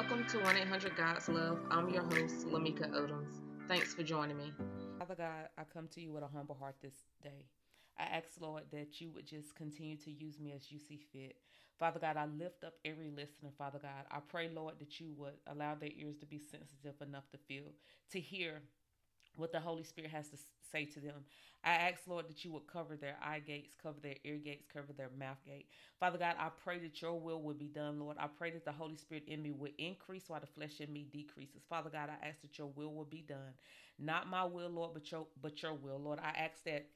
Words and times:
Welcome 0.00 0.24
to 0.28 0.38
1 0.38 0.56
800 0.56 0.96
God's 0.96 1.28
Love. 1.28 1.58
I'm 1.70 1.90
your 1.90 2.04
host, 2.04 2.46
LaMika 2.46 2.90
Odoms. 2.90 3.34
Thanks 3.68 3.92
for 3.92 4.02
joining 4.02 4.38
me. 4.38 4.50
Father 4.98 5.14
God, 5.14 5.50
I 5.58 5.64
come 5.64 5.88
to 5.88 6.00
you 6.00 6.10
with 6.10 6.22
a 6.22 6.26
humble 6.26 6.54
heart 6.54 6.76
this 6.80 6.94
day. 7.22 7.44
I 7.98 8.04
ask, 8.04 8.28
Lord, 8.40 8.62
that 8.72 9.02
you 9.02 9.10
would 9.10 9.26
just 9.26 9.54
continue 9.54 9.98
to 9.98 10.10
use 10.10 10.40
me 10.40 10.52
as 10.52 10.72
you 10.72 10.78
see 10.78 10.98
fit. 11.12 11.36
Father 11.78 12.00
God, 12.00 12.16
I 12.16 12.24
lift 12.24 12.64
up 12.64 12.72
every 12.82 13.10
listener, 13.10 13.50
Father 13.58 13.78
God. 13.78 14.06
I 14.10 14.20
pray, 14.26 14.48
Lord, 14.48 14.76
that 14.78 15.00
you 15.00 15.12
would 15.18 15.34
allow 15.46 15.74
their 15.74 15.90
ears 15.94 16.16
to 16.20 16.26
be 16.26 16.38
sensitive 16.38 17.06
enough 17.06 17.28
to 17.32 17.36
feel, 17.36 17.74
to 18.12 18.20
hear 18.20 18.62
what 19.36 19.52
the 19.52 19.60
Holy 19.60 19.82
Spirit 19.82 20.10
has 20.10 20.28
to 20.28 20.36
say 20.70 20.84
to 20.86 21.00
them. 21.00 21.24
I 21.62 21.72
ask, 21.72 22.00
Lord, 22.06 22.28
that 22.28 22.44
you 22.44 22.52
would 22.52 22.66
cover 22.66 22.96
their 22.96 23.16
eye 23.22 23.40
gates, 23.40 23.74
cover 23.82 23.98
their 24.00 24.14
ear 24.24 24.38
gates, 24.38 24.64
cover 24.72 24.92
their 24.96 25.10
mouth 25.18 25.36
gate. 25.44 25.66
Father 25.98 26.16
God, 26.16 26.36
I 26.38 26.48
pray 26.64 26.78
that 26.78 27.02
your 27.02 27.20
will 27.20 27.42
would 27.42 27.58
be 27.58 27.68
done, 27.68 28.00
Lord. 28.00 28.16
I 28.18 28.28
pray 28.28 28.50
that 28.52 28.64
the 28.64 28.72
Holy 28.72 28.96
Spirit 28.96 29.24
in 29.26 29.42
me 29.42 29.50
would 29.50 29.72
increase 29.76 30.24
while 30.28 30.40
the 30.40 30.46
flesh 30.46 30.80
in 30.80 30.92
me 30.92 31.06
decreases. 31.12 31.62
Father 31.68 31.90
God, 31.90 32.08
I 32.08 32.26
ask 32.26 32.40
that 32.42 32.56
your 32.58 32.68
will 32.68 32.94
will 32.94 33.04
be 33.04 33.24
done. 33.28 33.52
Not 33.98 34.28
my 34.28 34.44
will, 34.44 34.70
Lord, 34.70 34.94
but 34.94 35.10
your 35.10 35.26
but 35.42 35.62
your 35.62 35.74
will, 35.74 35.98
Lord. 35.98 36.18
I 36.20 36.30
ask 36.30 36.64
that 36.64 36.86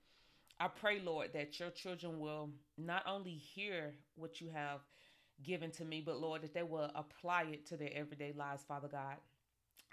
I 0.58 0.68
pray, 0.68 1.00
Lord, 1.00 1.32
that 1.34 1.58
your 1.60 1.70
children 1.70 2.18
will 2.18 2.48
not 2.78 3.02
only 3.06 3.32
hear 3.32 3.94
what 4.14 4.40
you 4.40 4.48
have 4.48 4.80
given 5.42 5.70
to 5.72 5.84
me, 5.84 6.00
but 6.00 6.20
Lord, 6.20 6.42
that 6.42 6.54
they 6.54 6.62
will 6.62 6.90
apply 6.94 7.42
it 7.52 7.66
to 7.66 7.76
their 7.76 7.90
everyday 7.92 8.32
lives, 8.32 8.62
Father 8.66 8.88
God. 8.88 9.16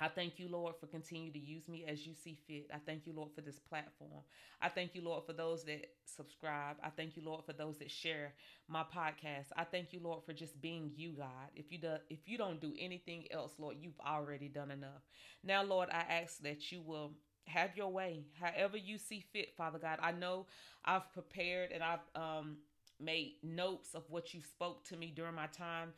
I 0.02 0.08
thank 0.08 0.40
you, 0.40 0.48
Lord, 0.50 0.74
for 0.80 0.88
continuing 0.88 1.32
to 1.34 1.40
use 1.40 1.68
me 1.70 1.86
as 1.88 2.08
you 2.08 2.16
see 2.16 2.36
fit. 2.48 2.72
I 2.74 2.80
thank 2.84 3.06
you, 3.06 3.14
Lord, 3.14 3.30
for 3.36 3.42
this 3.42 3.60
platform. 3.60 4.24
I 4.60 4.68
thank 4.68 4.96
you, 4.96 5.04
Lord, 5.04 5.26
for 5.28 5.34
those 5.34 5.64
that 5.66 5.86
subscribe. 6.06 6.78
I 6.84 6.90
thank 6.90 7.16
you, 7.16 7.22
Lord, 7.24 7.46
for 7.46 7.54
those 7.54 7.78
that 7.78 7.92
share 7.92 8.34
my 8.68 8.82
podcast. 8.82 9.52
I 9.56 9.64
thank 9.64 9.94
you, 9.94 10.00
Lord, 10.02 10.24
for 10.26 10.34
just 10.34 10.60
being 10.60 10.92
you, 10.96 11.12
God. 11.12 11.52
If 11.56 11.72
you 11.72 11.78
do, 11.78 11.98
if 12.10 12.28
you 12.28 12.40
don't 12.40 12.60
do 12.60 12.74
anything 12.80 13.26
else, 13.30 13.54
Lord, 13.60 13.78
you've 13.80 14.00
already 14.00 14.48
done 14.48 14.72
enough. 14.72 15.04
Now, 15.44 15.62
Lord, 15.64 15.90
I 15.92 16.00
ask 16.22 16.40
that 16.40 16.72
you 16.72 16.82
will 16.82 17.12
have 17.46 17.78
your 17.78 17.90
way, 17.90 18.26
however 18.40 18.78
you 18.78 18.98
see 18.98 19.24
fit, 19.32 19.54
Father 19.56 19.78
God. 19.78 20.00
I 20.02 20.14
know 20.14 20.48
I've 20.84 21.14
prepared 21.14 21.72
and 21.72 21.84
I've 21.84 22.00
um, 22.16 22.58
made 23.00 23.36
notes 23.44 23.94
of 23.94 24.04
what 24.10 24.34
you 24.34 24.42
spoke 24.42 24.84
to 24.86 24.98
me 24.98 25.14
during 25.16 25.36
my 25.36 25.48
time 25.48 25.94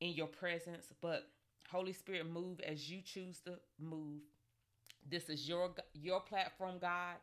in 0.00 0.10
your 0.12 0.26
presence, 0.26 0.92
but 1.00 1.28
Holy 1.70 1.92
Spirit, 1.92 2.30
move 2.30 2.60
as 2.60 2.90
you 2.90 3.00
choose 3.02 3.40
to 3.40 3.58
move. 3.78 4.22
This 5.08 5.28
is 5.28 5.48
your 5.48 5.70
your 5.94 6.20
platform, 6.20 6.78
God. 6.80 7.16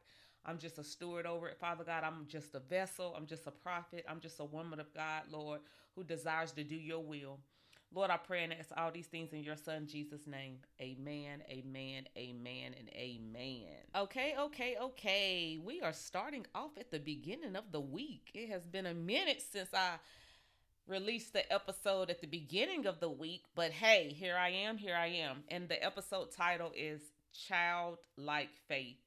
I'm 0.45 0.57
just 0.57 0.79
a 0.79 0.83
steward 0.83 1.25
over 1.25 1.47
it, 1.47 1.57
Father 1.59 1.83
God. 1.83 2.03
I'm 2.03 2.25
just 2.27 2.55
a 2.55 2.59
vessel. 2.59 3.13
I'm 3.15 3.27
just 3.27 3.45
a 3.47 3.51
prophet. 3.51 4.05
I'm 4.09 4.19
just 4.19 4.39
a 4.39 4.45
woman 4.45 4.79
of 4.79 4.91
God, 4.93 5.23
Lord, 5.29 5.61
who 5.95 6.03
desires 6.03 6.51
to 6.53 6.63
do 6.63 6.75
your 6.75 6.99
will. 6.99 7.39
Lord, 7.93 8.09
I 8.09 8.15
pray 8.15 8.45
and 8.45 8.53
ask 8.53 8.69
all 8.77 8.89
these 8.89 9.07
things 9.07 9.33
in 9.33 9.43
your 9.43 9.57
son 9.57 9.85
Jesus' 9.85 10.25
name. 10.25 10.59
Amen, 10.79 11.43
amen, 11.49 12.07
amen, 12.17 12.73
and 12.79 12.89
amen. 12.95 13.67
Okay, 13.95 14.33
okay, 14.39 14.77
okay. 14.81 15.59
We 15.61 15.81
are 15.81 15.91
starting 15.91 16.45
off 16.55 16.77
at 16.79 16.89
the 16.89 16.99
beginning 16.99 17.57
of 17.57 17.71
the 17.73 17.81
week. 17.81 18.31
It 18.33 18.49
has 18.49 18.65
been 18.65 18.85
a 18.85 18.93
minute 18.93 19.43
since 19.51 19.69
I 19.73 19.95
released 20.87 21.33
the 21.33 21.51
episode 21.51 22.09
at 22.09 22.21
the 22.21 22.27
beginning 22.27 22.85
of 22.85 22.99
the 22.99 23.09
week, 23.09 23.43
but 23.55 23.71
hey, 23.71 24.13
here 24.13 24.35
I 24.37 24.49
am, 24.49 24.77
here 24.77 24.95
I 24.95 25.07
am. 25.07 25.43
And 25.49 25.69
the 25.69 25.83
episode 25.83 26.31
title 26.35 26.71
is 26.75 27.01
Childlike 27.47 28.49
Faith. 28.67 28.97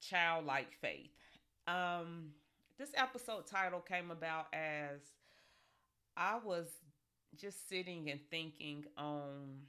Childlike 0.00 0.72
Faith. 0.80 1.10
Um, 1.66 2.30
this 2.78 2.90
episode 2.96 3.46
title 3.46 3.80
came 3.80 4.10
about 4.10 4.46
as 4.52 5.00
I 6.16 6.38
was 6.44 6.66
just 7.40 7.68
sitting 7.68 8.10
and 8.10 8.20
thinking 8.30 8.84
on 8.96 9.62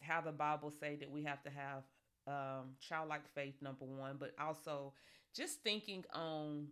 how 0.00 0.20
the 0.20 0.32
Bible 0.32 0.72
say 0.80 0.96
that 0.96 1.10
we 1.10 1.24
have 1.24 1.42
to 1.42 1.50
have 1.50 1.82
um, 2.26 2.70
childlike 2.80 3.28
faith, 3.34 3.54
number 3.60 3.84
one, 3.84 4.16
but 4.18 4.34
also 4.40 4.92
just 5.34 5.62
thinking 5.62 6.04
on 6.12 6.68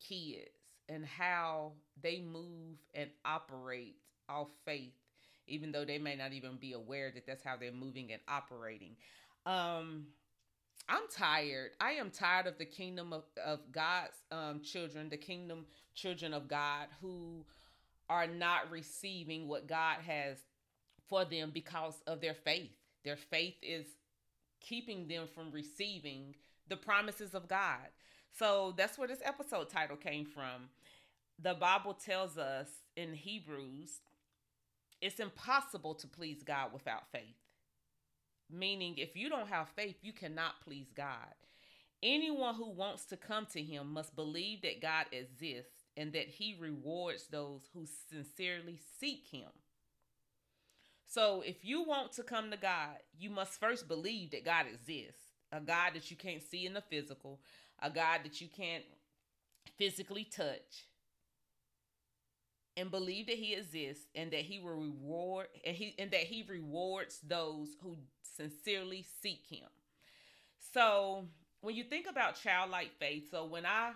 kids 0.00 0.55
and 0.88 1.04
how 1.04 1.72
they 2.02 2.20
move 2.20 2.78
and 2.94 3.10
operate 3.24 3.96
off 4.28 4.48
faith, 4.64 4.94
even 5.46 5.72
though 5.72 5.84
they 5.84 5.98
may 5.98 6.16
not 6.16 6.32
even 6.32 6.56
be 6.56 6.72
aware 6.72 7.10
that 7.14 7.26
that's 7.26 7.42
how 7.42 7.56
they're 7.56 7.72
moving 7.72 8.12
and 8.12 8.20
operating. 8.28 8.96
Um, 9.44 10.06
I'm 10.88 11.02
tired. 11.12 11.70
I 11.80 11.92
am 11.92 12.10
tired 12.10 12.46
of 12.46 12.58
the 12.58 12.64
kingdom 12.64 13.12
of, 13.12 13.24
of 13.44 13.60
God's 13.72 14.16
um, 14.30 14.60
children, 14.60 15.08
the 15.08 15.16
kingdom 15.16 15.66
children 15.94 16.34
of 16.34 16.46
God 16.46 16.88
who 17.00 17.44
are 18.08 18.26
not 18.26 18.70
receiving 18.70 19.48
what 19.48 19.66
God 19.66 19.96
has 20.06 20.38
for 21.08 21.24
them 21.24 21.50
because 21.52 21.94
of 22.06 22.20
their 22.20 22.34
faith. 22.34 22.70
Their 23.04 23.16
faith 23.16 23.54
is 23.62 23.86
keeping 24.60 25.08
them 25.08 25.26
from 25.34 25.50
receiving 25.50 26.34
the 26.68 26.76
promises 26.76 27.34
of 27.34 27.48
God. 27.48 27.88
So 28.38 28.74
that's 28.76 28.98
where 28.98 29.08
this 29.08 29.22
episode 29.24 29.70
title 29.70 29.96
came 29.96 30.26
from. 30.26 30.68
The 31.40 31.54
Bible 31.54 31.94
tells 31.94 32.36
us 32.36 32.68
in 32.96 33.14
Hebrews 33.14 34.00
it's 35.00 35.20
impossible 35.20 35.94
to 35.94 36.06
please 36.06 36.42
God 36.42 36.72
without 36.72 37.10
faith. 37.12 37.36
Meaning, 38.50 38.94
if 38.96 39.16
you 39.16 39.28
don't 39.28 39.48
have 39.48 39.68
faith, 39.70 39.96
you 40.02 40.12
cannot 40.12 40.60
please 40.64 40.86
God. 40.96 41.34
Anyone 42.02 42.54
who 42.54 42.70
wants 42.70 43.04
to 43.06 43.16
come 43.16 43.46
to 43.52 43.62
Him 43.62 43.92
must 43.92 44.14
believe 44.14 44.62
that 44.62 44.80
God 44.80 45.06
exists 45.12 45.86
and 45.96 46.12
that 46.12 46.28
he 46.28 46.56
rewards 46.58 47.26
those 47.28 47.62
who 47.72 47.86
sincerely 48.10 48.78
seek 49.00 49.26
him. 49.30 49.48
So, 51.06 51.42
if 51.46 51.64
you 51.64 51.82
want 51.82 52.12
to 52.12 52.22
come 52.22 52.50
to 52.50 52.56
God, 52.56 52.96
you 53.18 53.30
must 53.30 53.58
first 53.58 53.88
believe 53.88 54.32
that 54.32 54.44
God 54.44 54.66
exists 54.66 55.22
a 55.52 55.60
God 55.60 55.92
that 55.94 56.10
you 56.10 56.16
can't 56.16 56.42
see 56.42 56.66
in 56.66 56.74
the 56.74 56.80
physical, 56.80 57.40
a 57.80 57.90
God 57.90 58.20
that 58.24 58.40
you 58.40 58.48
can't 58.48 58.84
physically 59.76 60.24
touch, 60.24 60.86
and 62.76 62.90
believe 62.90 63.26
that 63.26 63.36
he 63.36 63.54
exists 63.54 64.04
and 64.14 64.30
that 64.32 64.42
he 64.42 64.58
will 64.58 64.74
reward 64.74 65.46
and 65.64 65.74
he 65.74 65.94
and 65.98 66.10
that 66.10 66.20
he 66.20 66.44
rewards 66.48 67.20
those 67.26 67.68
who 67.82 67.96
sincerely 68.36 69.04
seek 69.22 69.44
him. 69.48 69.68
So, 70.74 71.24
when 71.62 71.74
you 71.74 71.84
think 71.84 72.06
about 72.08 72.40
childlike 72.40 72.92
faith, 72.98 73.30
so 73.30 73.46
when 73.46 73.64
I 73.64 73.92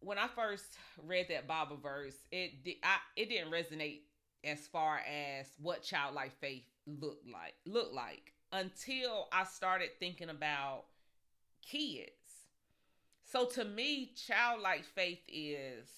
when 0.00 0.18
I 0.18 0.28
first 0.28 0.76
read 1.06 1.26
that 1.30 1.46
Bible 1.46 1.78
verse, 1.82 2.16
it 2.30 2.62
did 2.62 2.76
I 2.82 2.98
it 3.16 3.28
didn't 3.28 3.52
resonate 3.52 4.00
as 4.44 4.66
far 4.66 4.98
as 4.98 5.46
what 5.60 5.82
childlike 5.82 6.38
faith 6.40 6.64
looked 6.86 7.26
like 7.26 7.54
looked 7.66 7.94
like 7.94 8.32
until 8.52 9.28
I 9.32 9.44
started 9.44 9.90
thinking 9.98 10.30
about 10.30 10.84
kids. 11.62 12.12
So 13.30 13.46
to 13.46 13.64
me, 13.64 14.12
childlike 14.14 14.84
faith 14.84 15.20
is 15.28 15.88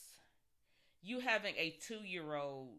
you 1.02 1.20
having 1.20 1.54
a 1.56 1.76
2-year-old 1.88 2.78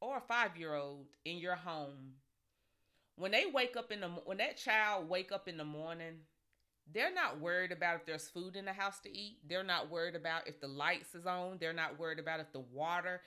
or 0.00 0.18
a 0.18 0.32
5-year-old 0.32 1.06
in 1.24 1.38
your 1.38 1.56
home. 1.56 2.14
When 3.16 3.32
they 3.32 3.46
wake 3.52 3.76
up 3.76 3.90
in 3.90 4.00
the 4.00 4.08
when 4.08 4.38
that 4.38 4.56
child 4.56 5.08
wake 5.08 5.32
up 5.32 5.48
in 5.48 5.56
the 5.56 5.64
morning, 5.64 6.18
they're 6.92 7.12
not 7.12 7.40
worried 7.40 7.72
about 7.72 7.96
if 7.96 8.06
there's 8.06 8.28
food 8.28 8.54
in 8.54 8.64
the 8.64 8.72
house 8.72 9.00
to 9.00 9.10
eat. 9.10 9.38
They're 9.48 9.64
not 9.64 9.90
worried 9.90 10.14
about 10.14 10.46
if 10.46 10.60
the 10.60 10.68
lights 10.68 11.14
is 11.14 11.26
on. 11.26 11.56
They're 11.58 11.72
not 11.72 11.98
worried 11.98 12.20
about 12.20 12.40
if 12.40 12.52
the 12.52 12.60
water 12.60 13.20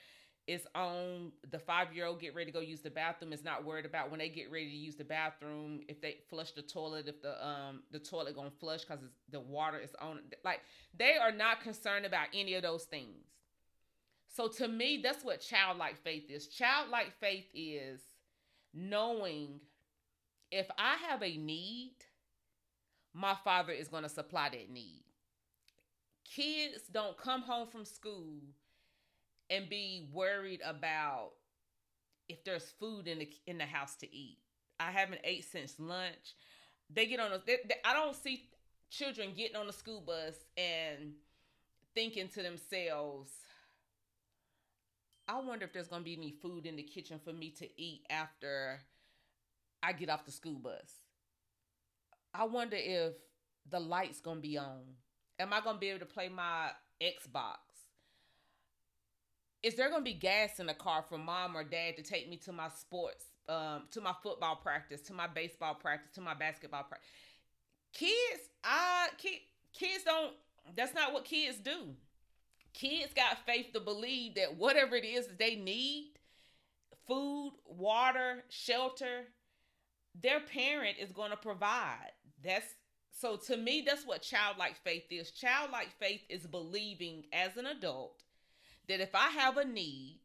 is 0.46 0.66
on. 0.74 1.32
The 1.50 1.58
five 1.58 1.94
year 1.94 2.06
old 2.06 2.20
get 2.20 2.34
ready 2.34 2.50
to 2.50 2.52
go 2.52 2.60
use 2.60 2.80
the 2.80 2.90
bathroom 2.90 3.32
is 3.32 3.44
not 3.44 3.64
worried 3.64 3.86
about 3.86 4.10
when 4.10 4.18
they 4.18 4.28
get 4.28 4.50
ready 4.50 4.70
to 4.70 4.76
use 4.76 4.96
the 4.96 5.04
bathroom 5.04 5.80
if 5.88 6.00
they 6.00 6.18
flush 6.28 6.52
the 6.52 6.62
toilet 6.62 7.08
if 7.08 7.22
the 7.22 7.46
um 7.46 7.82
the 7.90 7.98
toilet 7.98 8.34
gonna 8.34 8.50
flush 8.50 8.82
because 8.84 9.00
the 9.30 9.40
water 9.40 9.78
is 9.78 9.94
on. 10.00 10.20
Like 10.44 10.60
they 10.96 11.16
are 11.16 11.32
not 11.32 11.60
concerned 11.60 12.06
about 12.06 12.28
any 12.34 12.54
of 12.54 12.62
those 12.62 12.84
things. 12.84 13.26
So 14.28 14.48
to 14.48 14.68
me, 14.68 15.00
that's 15.02 15.24
what 15.24 15.40
childlike 15.40 16.02
faith 16.02 16.30
is. 16.30 16.48
Childlike 16.48 17.12
faith 17.20 17.44
is 17.54 18.00
knowing 18.72 19.60
if 20.50 20.70
I 20.78 20.96
have 21.08 21.22
a 21.22 21.36
need 21.36 21.92
my 23.14 23.36
father 23.44 23.72
is 23.72 23.88
to 23.88 24.08
supply 24.08 24.48
that 24.48 24.70
need. 24.70 25.04
Kids 26.24 26.84
don't 26.90 27.16
come 27.16 27.42
home 27.42 27.68
from 27.68 27.84
school 27.84 28.40
and 29.52 29.68
be 29.68 30.08
worried 30.12 30.60
about 30.64 31.32
if 32.28 32.42
there's 32.44 32.72
food 32.80 33.06
in 33.06 33.18
the 33.18 33.30
in 33.46 33.58
the 33.58 33.66
house 33.66 33.94
to 33.96 34.12
eat. 34.14 34.38
I 34.80 34.90
haven't 34.90 35.20
ate 35.22 35.44
since 35.44 35.78
lunch. 35.78 36.34
They 36.90 37.06
get 37.06 37.20
on 37.20 37.30
they, 37.46 37.58
I 37.84 37.92
don't 37.92 38.16
see 38.16 38.48
children 38.90 39.32
getting 39.36 39.56
on 39.56 39.66
the 39.66 39.72
school 39.72 40.00
bus 40.00 40.34
and 40.56 41.12
thinking 41.94 42.28
to 42.28 42.42
themselves, 42.42 43.30
I 45.28 45.40
wonder 45.40 45.66
if 45.66 45.72
there's 45.72 45.88
going 45.88 46.02
to 46.02 46.04
be 46.04 46.16
any 46.16 46.30
food 46.30 46.66
in 46.66 46.76
the 46.76 46.82
kitchen 46.82 47.20
for 47.22 47.32
me 47.32 47.50
to 47.58 47.80
eat 47.80 48.06
after 48.10 48.80
I 49.82 49.92
get 49.92 50.08
off 50.08 50.24
the 50.24 50.32
school 50.32 50.58
bus. 50.58 50.92
I 52.34 52.44
wonder 52.44 52.76
if 52.78 53.12
the 53.68 53.80
light's 53.80 54.20
gonna 54.20 54.40
be 54.40 54.56
on. 54.56 54.80
Am 55.38 55.52
I 55.52 55.60
gonna 55.60 55.78
be 55.78 55.88
able 55.88 56.00
to 56.00 56.06
play 56.06 56.28
my 56.28 56.70
Xbox? 57.00 57.56
Is 59.62 59.76
there 59.76 59.88
going 59.88 60.00
to 60.00 60.10
be 60.10 60.14
gas 60.14 60.58
in 60.58 60.66
the 60.66 60.74
car 60.74 61.04
for 61.08 61.18
mom 61.18 61.56
or 61.56 61.64
dad 61.64 61.96
to 61.96 62.02
take 62.02 62.28
me 62.28 62.36
to 62.38 62.52
my 62.52 62.68
sports, 62.68 63.24
um, 63.48 63.82
to 63.92 64.00
my 64.00 64.14
football 64.22 64.56
practice, 64.56 65.00
to 65.02 65.12
my 65.12 65.26
baseball 65.26 65.74
practice, 65.74 66.10
to 66.14 66.20
my 66.20 66.34
basketball 66.34 66.82
practice? 66.82 67.08
Kids, 67.92 68.48
I 68.64 69.08
kid, 69.18 69.38
kids 69.72 70.04
don't. 70.04 70.34
That's 70.76 70.94
not 70.94 71.12
what 71.12 71.24
kids 71.24 71.58
do. 71.58 71.94
Kids 72.72 73.12
got 73.14 73.44
faith 73.44 73.66
to 73.74 73.80
believe 73.80 74.34
that 74.36 74.56
whatever 74.56 74.96
it 74.96 75.04
is 75.04 75.28
they 75.38 75.56
need, 75.56 76.12
food, 77.06 77.52
water, 77.66 78.42
shelter, 78.48 79.26
their 80.20 80.40
parent 80.40 80.96
is 80.98 81.12
going 81.12 81.30
to 81.30 81.36
provide. 81.36 82.12
That's 82.42 82.66
so 83.12 83.36
to 83.36 83.56
me, 83.56 83.84
that's 83.86 84.06
what 84.06 84.22
childlike 84.22 84.76
faith 84.82 85.04
is. 85.10 85.30
Childlike 85.30 85.90
faith 86.00 86.22
is 86.28 86.46
believing 86.46 87.24
as 87.32 87.56
an 87.56 87.66
adult 87.66 88.22
that 88.88 89.00
if 89.00 89.14
I 89.14 89.28
have 89.28 89.56
a 89.56 89.64
need, 89.64 90.20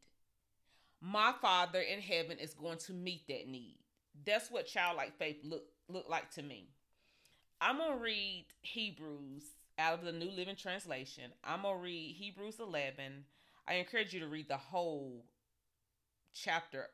my 1.00 1.32
Father 1.40 1.80
in 1.80 2.00
heaven 2.00 2.38
is 2.38 2.54
going 2.54 2.78
to 2.78 2.92
meet 2.92 3.26
that 3.28 3.48
need. 3.48 3.78
That's 4.24 4.50
what 4.50 4.66
childlike 4.66 5.16
faith 5.18 5.38
look 5.44 5.64
look 5.88 6.08
like 6.08 6.30
to 6.32 6.42
me. 6.42 6.68
I'm 7.60 7.78
gonna 7.78 7.96
read 7.96 8.46
Hebrews 8.62 9.44
out 9.78 10.00
of 10.00 10.04
the 10.04 10.12
New 10.12 10.30
Living 10.30 10.56
Translation. 10.56 11.30
I'm 11.44 11.62
gonna 11.62 11.78
read 11.78 12.16
Hebrews 12.16 12.58
11. 12.60 13.24
I 13.66 13.74
encourage 13.74 14.12
you 14.12 14.20
to 14.20 14.28
read 14.28 14.48
the 14.48 14.56
whole 14.56 15.24
chapter 16.34 16.88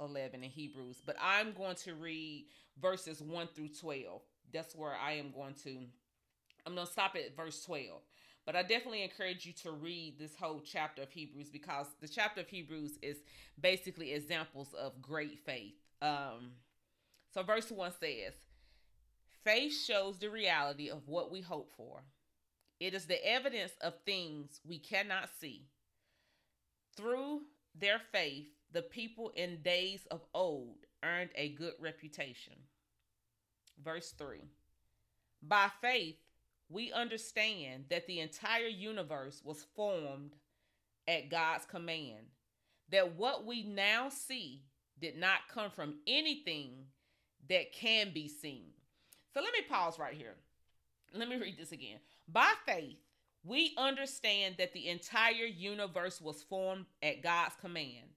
11 0.00 0.42
in 0.44 0.50
Hebrews, 0.50 1.02
but 1.04 1.16
I'm 1.20 1.52
going 1.52 1.76
to 1.76 1.94
read 1.94 2.46
verses 2.80 3.20
1 3.20 3.48
through 3.54 3.68
12. 3.68 4.22
That's 4.52 4.74
where 4.74 4.94
I 4.94 5.12
am 5.12 5.32
going 5.32 5.54
to. 5.64 5.78
I'm 6.66 6.76
to 6.76 6.86
stop 6.86 7.16
at 7.16 7.36
verse 7.36 7.62
12. 7.64 8.00
But 8.46 8.56
I 8.56 8.62
definitely 8.62 9.02
encourage 9.02 9.46
you 9.46 9.52
to 9.62 9.72
read 9.72 10.18
this 10.18 10.36
whole 10.36 10.60
chapter 10.60 11.02
of 11.02 11.10
Hebrews 11.10 11.48
because 11.48 11.86
the 12.00 12.08
chapter 12.08 12.42
of 12.42 12.48
Hebrews 12.48 12.98
is 13.02 13.16
basically 13.58 14.12
examples 14.12 14.74
of 14.74 15.00
great 15.00 15.38
faith. 15.46 15.74
Um, 16.02 16.52
so, 17.32 17.42
verse 17.42 17.70
1 17.70 17.92
says, 18.00 18.34
Faith 19.44 19.74
shows 19.74 20.18
the 20.18 20.30
reality 20.30 20.90
of 20.90 21.08
what 21.08 21.30
we 21.30 21.40
hope 21.40 21.72
for. 21.76 22.02
It 22.80 22.94
is 22.94 23.06
the 23.06 23.24
evidence 23.26 23.72
of 23.80 23.94
things 24.04 24.60
we 24.66 24.78
cannot 24.78 25.30
see. 25.40 25.66
Through 26.96 27.42
their 27.74 28.00
faith, 28.12 28.46
the 28.72 28.82
people 28.82 29.32
in 29.34 29.62
days 29.62 30.06
of 30.10 30.20
old 30.34 30.86
earned 31.02 31.30
a 31.34 31.50
good 31.50 31.74
reputation. 31.80 32.54
Verse 33.82 34.12
3 34.18 34.38
By 35.42 35.70
faith, 35.80 36.16
we 36.68 36.92
understand 36.92 37.84
that 37.90 38.06
the 38.06 38.20
entire 38.20 38.66
universe 38.66 39.42
was 39.44 39.66
formed 39.76 40.34
at 41.06 41.30
God's 41.30 41.66
command, 41.66 42.26
that 42.90 43.16
what 43.16 43.44
we 43.44 43.62
now 43.62 44.08
see 44.08 44.62
did 45.00 45.16
not 45.16 45.48
come 45.52 45.70
from 45.70 45.96
anything 46.06 46.86
that 47.48 47.72
can 47.72 48.12
be 48.12 48.28
seen. 48.28 48.70
So 49.32 49.40
let 49.40 49.52
me 49.52 49.60
pause 49.68 49.98
right 49.98 50.14
here. 50.14 50.34
Let 51.12 51.28
me 51.28 51.36
read 51.36 51.58
this 51.58 51.72
again. 51.72 51.98
By 52.28 52.52
faith, 52.66 52.96
we 53.44 53.74
understand 53.76 54.56
that 54.58 54.72
the 54.72 54.88
entire 54.88 55.44
universe 55.44 56.20
was 56.20 56.42
formed 56.42 56.86
at 57.02 57.22
God's 57.22 57.54
command. 57.60 58.08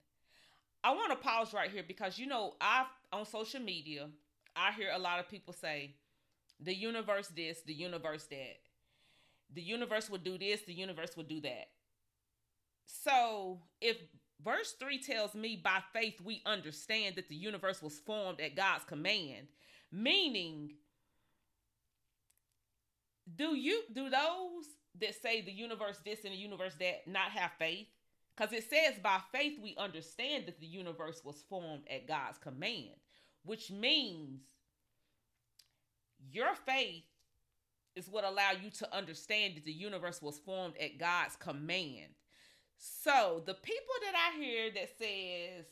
I 0.84 0.92
want 0.92 1.12
to 1.12 1.18
pause 1.18 1.54
right 1.54 1.70
here 1.70 1.84
because 1.86 2.18
you 2.18 2.28
know, 2.28 2.54
I 2.62 2.86
on 3.12 3.26
social 3.26 3.60
media, 3.60 4.08
I 4.56 4.72
hear 4.72 4.90
a 4.94 5.00
lot 5.00 5.20
of 5.20 5.28
people 5.28 5.54
say, 5.54 5.96
the 6.60 6.74
universe 6.74 7.28
this, 7.28 7.62
the 7.62 7.74
universe 7.74 8.26
that. 8.26 8.60
The 9.54 9.62
universe 9.62 10.10
would 10.10 10.24
do 10.24 10.38
this, 10.38 10.62
the 10.62 10.74
universe 10.74 11.16
would 11.16 11.28
do 11.28 11.42
that. 11.42 11.70
So 12.86 13.60
if 13.82 13.98
verse 14.44 14.74
3 14.80 15.00
tells 15.00 15.36
me 15.36 15.60
by 15.62 15.82
faith 15.94 16.20
we 16.24 16.42
understand 16.46 17.16
that 17.16 17.30
the 17.30 17.36
universe 17.36 17.82
was 17.82 18.00
formed 18.00 18.40
at 18.40 18.56
God's 18.56 18.84
command, 18.86 19.48
meaning 19.92 20.72
do 23.36 23.56
you 23.56 23.84
do 23.94 24.10
those 24.10 24.66
that 25.00 25.22
say 25.22 25.42
the 25.42 25.52
universe 25.52 26.00
this 26.04 26.24
and 26.24 26.34
the 26.34 26.38
universe 26.38 26.76
that 26.80 27.08
not 27.08 27.32
have 27.32 27.52
faith? 27.60 27.88
Because 28.36 28.54
it 28.54 28.70
says 28.70 28.96
by 29.02 29.20
faith 29.34 29.60
we 29.62 29.76
understand 29.78 30.46
that 30.46 30.60
the 30.60 30.68
universe 30.68 31.22
was 31.24 31.44
formed 31.50 31.84
at 31.90 32.08
God's 32.08 32.38
command, 32.38 32.96
which 33.44 33.72
means 33.72 34.42
your 36.32 36.56
faith 36.66 37.04
is 37.96 38.08
what 38.08 38.24
allow 38.24 38.52
you 38.52 38.70
to 38.70 38.96
understand 38.96 39.56
that 39.56 39.66
the 39.66 39.72
universe 39.72 40.22
was 40.22 40.38
formed 40.38 40.76
at 40.78 41.00
God's 41.00 41.36
command. 41.36 42.14
So 42.78 43.42
the 43.46 43.56
people 43.56 43.96
that 44.04 44.14
I 44.16 44.40
hear 44.40 44.72
that 44.72 44.90
says 45.00 45.66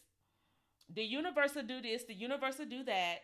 the 0.93 1.03
universe 1.03 1.55
will 1.55 1.63
do 1.63 1.81
this, 1.81 2.03
the 2.03 2.13
universe 2.13 2.57
will 2.57 2.65
do 2.65 2.83
that. 2.83 3.23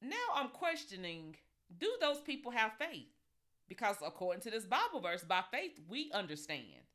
Now 0.00 0.16
I'm 0.34 0.48
questioning, 0.48 1.36
do 1.78 1.90
those 2.00 2.20
people 2.20 2.52
have 2.52 2.72
faith? 2.78 3.08
Because 3.68 3.96
according 4.04 4.42
to 4.42 4.50
this 4.50 4.64
Bible 4.64 5.00
verse, 5.00 5.24
by 5.24 5.42
faith 5.50 5.78
we 5.88 6.10
understand. 6.12 6.86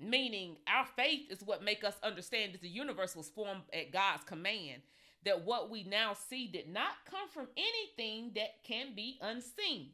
Meaning 0.00 0.56
our 0.66 0.86
faith 0.96 1.30
is 1.30 1.42
what 1.42 1.62
make 1.62 1.84
us 1.84 1.94
understand 2.02 2.54
that 2.54 2.62
the 2.62 2.68
universe 2.68 3.14
was 3.14 3.28
formed 3.28 3.62
at 3.72 3.92
God's 3.92 4.24
command 4.24 4.82
that 5.24 5.44
what 5.44 5.70
we 5.70 5.84
now 5.84 6.14
see 6.28 6.46
did 6.46 6.68
not 6.68 6.92
come 7.08 7.28
from 7.28 7.46
anything 7.56 8.32
that 8.34 8.62
can 8.64 8.94
be 8.94 9.18
unseen. 9.20 9.90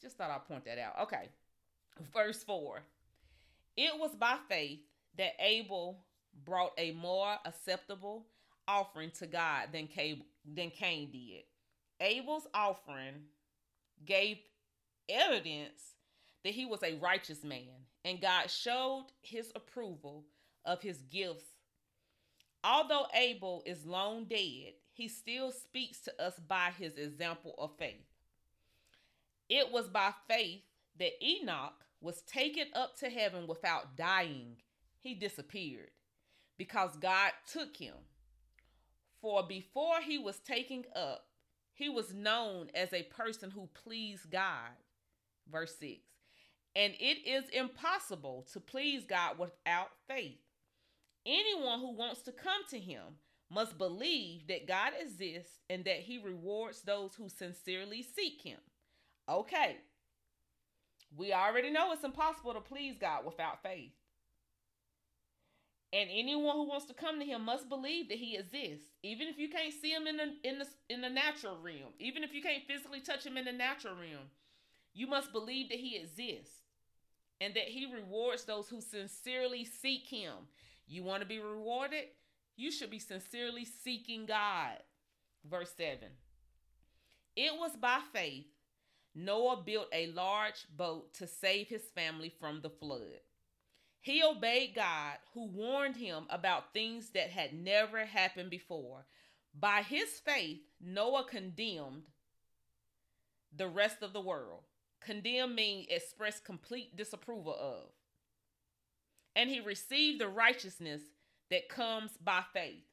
Just 0.00 0.16
thought 0.16 0.30
I'd 0.30 0.46
point 0.46 0.64
that 0.64 0.78
out. 0.78 0.94
Okay. 1.02 1.28
Verse 2.12 2.42
4 2.44 2.82
It 3.76 3.98
was 3.98 4.14
by 4.14 4.36
faith 4.48 4.80
that 5.16 5.32
Abel 5.38 6.04
brought 6.44 6.72
a 6.78 6.92
more 6.92 7.36
acceptable 7.44 8.26
offering 8.66 9.10
to 9.18 9.26
God 9.26 9.68
than 9.72 9.86
Cain, 9.86 10.22
than 10.44 10.70
Cain 10.70 11.10
did. 11.10 11.44
Abel's 12.00 12.46
offering 12.52 13.14
gave 14.04 14.38
evidence 15.08 15.94
that 16.42 16.54
he 16.54 16.66
was 16.66 16.82
a 16.82 16.94
righteous 16.96 17.44
man, 17.44 17.86
and 18.04 18.20
God 18.20 18.50
showed 18.50 19.06
his 19.22 19.52
approval 19.54 20.24
of 20.64 20.82
his 20.82 20.98
gifts 20.98 21.44
Although 22.64 23.06
Abel 23.12 23.62
is 23.66 23.84
long 23.84 24.24
dead, 24.24 24.72
he 24.94 25.06
still 25.06 25.52
speaks 25.52 26.00
to 26.00 26.22
us 26.22 26.34
by 26.48 26.70
his 26.78 26.96
example 26.96 27.54
of 27.58 27.76
faith. 27.78 28.06
It 29.50 29.70
was 29.70 29.88
by 29.88 30.12
faith 30.28 30.62
that 30.98 31.22
Enoch 31.22 31.84
was 32.00 32.22
taken 32.22 32.68
up 32.74 32.96
to 33.00 33.10
heaven 33.10 33.46
without 33.46 33.96
dying. 33.96 34.56
He 34.98 35.14
disappeared 35.14 35.90
because 36.56 36.96
God 36.96 37.32
took 37.52 37.76
him. 37.76 37.94
For 39.20 39.42
before 39.42 40.00
he 40.00 40.16
was 40.16 40.38
taken 40.38 40.84
up, 40.96 41.26
he 41.74 41.90
was 41.90 42.14
known 42.14 42.70
as 42.74 42.92
a 42.92 43.02
person 43.02 43.50
who 43.50 43.68
pleased 43.74 44.30
God. 44.30 44.70
Verse 45.50 45.74
6. 45.78 46.00
And 46.76 46.94
it 46.98 47.26
is 47.26 47.44
impossible 47.50 48.46
to 48.52 48.60
please 48.60 49.04
God 49.04 49.38
without 49.38 49.90
faith. 50.08 50.38
Anyone 51.26 51.80
who 51.80 51.92
wants 51.92 52.22
to 52.22 52.32
come 52.32 52.62
to 52.70 52.78
him 52.78 53.02
must 53.50 53.78
believe 53.78 54.46
that 54.48 54.66
God 54.66 54.92
exists 55.00 55.60
and 55.70 55.84
that 55.84 56.00
he 56.00 56.18
rewards 56.18 56.82
those 56.82 57.14
who 57.14 57.28
sincerely 57.28 58.02
seek 58.02 58.42
him. 58.42 58.58
Okay. 59.28 59.78
We 61.16 61.32
already 61.32 61.70
know 61.70 61.92
it's 61.92 62.04
impossible 62.04 62.54
to 62.54 62.60
please 62.60 62.96
God 62.98 63.24
without 63.24 63.62
faith. 63.62 63.92
And 65.92 66.10
anyone 66.12 66.56
who 66.56 66.68
wants 66.68 66.86
to 66.86 66.94
come 66.94 67.20
to 67.20 67.24
him 67.24 67.44
must 67.44 67.68
believe 67.68 68.08
that 68.08 68.18
he 68.18 68.36
exists, 68.36 68.90
even 69.04 69.28
if 69.28 69.38
you 69.38 69.48
can't 69.48 69.72
see 69.72 69.92
him 69.92 70.08
in 70.08 70.16
the 70.16 70.32
in 70.42 70.58
the 70.58 70.66
in 70.88 71.00
the 71.00 71.08
natural 71.08 71.56
realm, 71.62 71.92
even 72.00 72.24
if 72.24 72.34
you 72.34 72.42
can't 72.42 72.66
physically 72.66 73.00
touch 73.00 73.24
him 73.24 73.36
in 73.36 73.44
the 73.44 73.52
natural 73.52 73.94
realm. 73.94 74.26
You 74.92 75.06
must 75.06 75.32
believe 75.32 75.68
that 75.68 75.78
he 75.78 75.96
exists 75.96 76.62
and 77.40 77.54
that 77.54 77.68
he 77.68 77.92
rewards 77.92 78.44
those 78.44 78.68
who 78.68 78.80
sincerely 78.80 79.64
seek 79.64 80.06
him. 80.06 80.32
You 80.86 81.02
want 81.02 81.22
to 81.22 81.28
be 81.28 81.40
rewarded? 81.40 82.04
You 82.56 82.70
should 82.70 82.90
be 82.90 82.98
sincerely 82.98 83.64
seeking 83.64 84.26
God. 84.26 84.78
Verse 85.48 85.72
7 85.76 86.08
It 87.36 87.52
was 87.58 87.72
by 87.76 88.00
faith 88.12 88.46
Noah 89.14 89.62
built 89.64 89.88
a 89.92 90.08
large 90.08 90.66
boat 90.76 91.14
to 91.14 91.26
save 91.26 91.68
his 91.68 91.84
family 91.94 92.28
from 92.28 92.60
the 92.60 92.70
flood. 92.70 93.20
He 94.00 94.22
obeyed 94.22 94.74
God, 94.74 95.16
who 95.32 95.46
warned 95.46 95.96
him 95.96 96.26
about 96.28 96.74
things 96.74 97.10
that 97.10 97.30
had 97.30 97.54
never 97.54 98.04
happened 98.04 98.50
before. 98.50 99.06
By 99.58 99.82
his 99.82 100.20
faith, 100.20 100.60
Noah 100.80 101.24
condemned 101.24 102.02
the 103.56 103.68
rest 103.68 104.02
of 104.02 104.12
the 104.12 104.20
world. 104.20 104.64
Condemn 105.00 105.54
means 105.54 105.86
express 105.88 106.40
complete 106.40 106.96
disapproval 106.96 107.54
of 107.54 107.90
and 109.36 109.50
he 109.50 109.60
received 109.60 110.20
the 110.20 110.28
righteousness 110.28 111.02
that 111.50 111.68
comes 111.68 112.12
by 112.22 112.42
faith. 112.52 112.84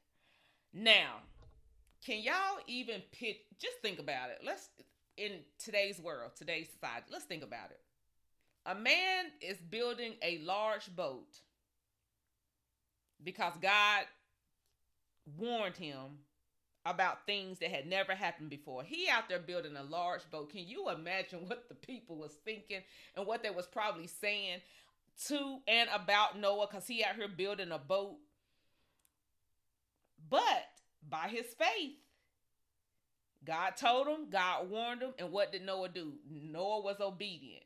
Now, 0.74 1.18
can 2.06 2.22
y'all 2.22 2.60
even 2.68 3.02
pit 3.12 3.38
just 3.60 3.78
think 3.82 4.00
about 4.00 4.30
it. 4.30 4.40
Let's 4.44 4.70
in 5.18 5.34
today's 5.64 6.00
world, 6.00 6.32
today's 6.36 6.70
society, 6.70 7.06
let's 7.12 7.26
think 7.26 7.44
about 7.44 7.70
it. 7.70 7.80
A 8.66 8.74
man 8.74 9.26
is 9.40 9.58
building 9.58 10.14
a 10.22 10.40
large 10.40 10.94
boat 10.96 11.40
because 13.24 13.54
God 13.62 14.06
warned 15.38 15.78
him 15.78 16.20
about 16.86 17.26
things 17.28 17.60
that 17.60 17.70
had 17.70 17.86
never 17.86 18.16
happened 18.16 18.50
before. 18.50 18.84
He 18.84 19.08
out 19.10 19.30
there 19.30 19.40
building 19.40 19.76
a 19.76 19.84
large 19.84 20.30
boat. 20.32 20.52
Can 20.52 20.68
you 20.68 20.90
imagine 20.90 21.40
what 21.48 21.70
the 21.70 21.76
people 21.76 22.16
was 22.16 22.34
thinking 22.44 22.82
and 23.16 23.28
what 23.28 23.44
they 23.44 23.52
was 23.52 23.68
probably 23.68 24.08
saying 24.08 24.60
to 25.28 25.60
and 25.68 25.90
about 25.94 26.40
Noah 26.40 26.68
cuz 26.68 26.88
he 26.88 27.04
out 27.04 27.16
here 27.16 27.28
building 27.28 27.72
a 27.72 27.80
boat? 27.80 28.18
But 30.30 30.68
by 31.08 31.28
his 31.28 31.48
faith, 31.54 31.98
God 33.44 33.76
told 33.76 34.08
him, 34.08 34.30
God 34.30 34.70
warned 34.70 35.02
him, 35.02 35.14
and 35.18 35.32
what 35.32 35.52
did 35.52 35.66
Noah 35.66 35.90
do? 35.90 36.14
Noah 36.30 36.82
was 36.82 37.02
obedient. 37.02 37.64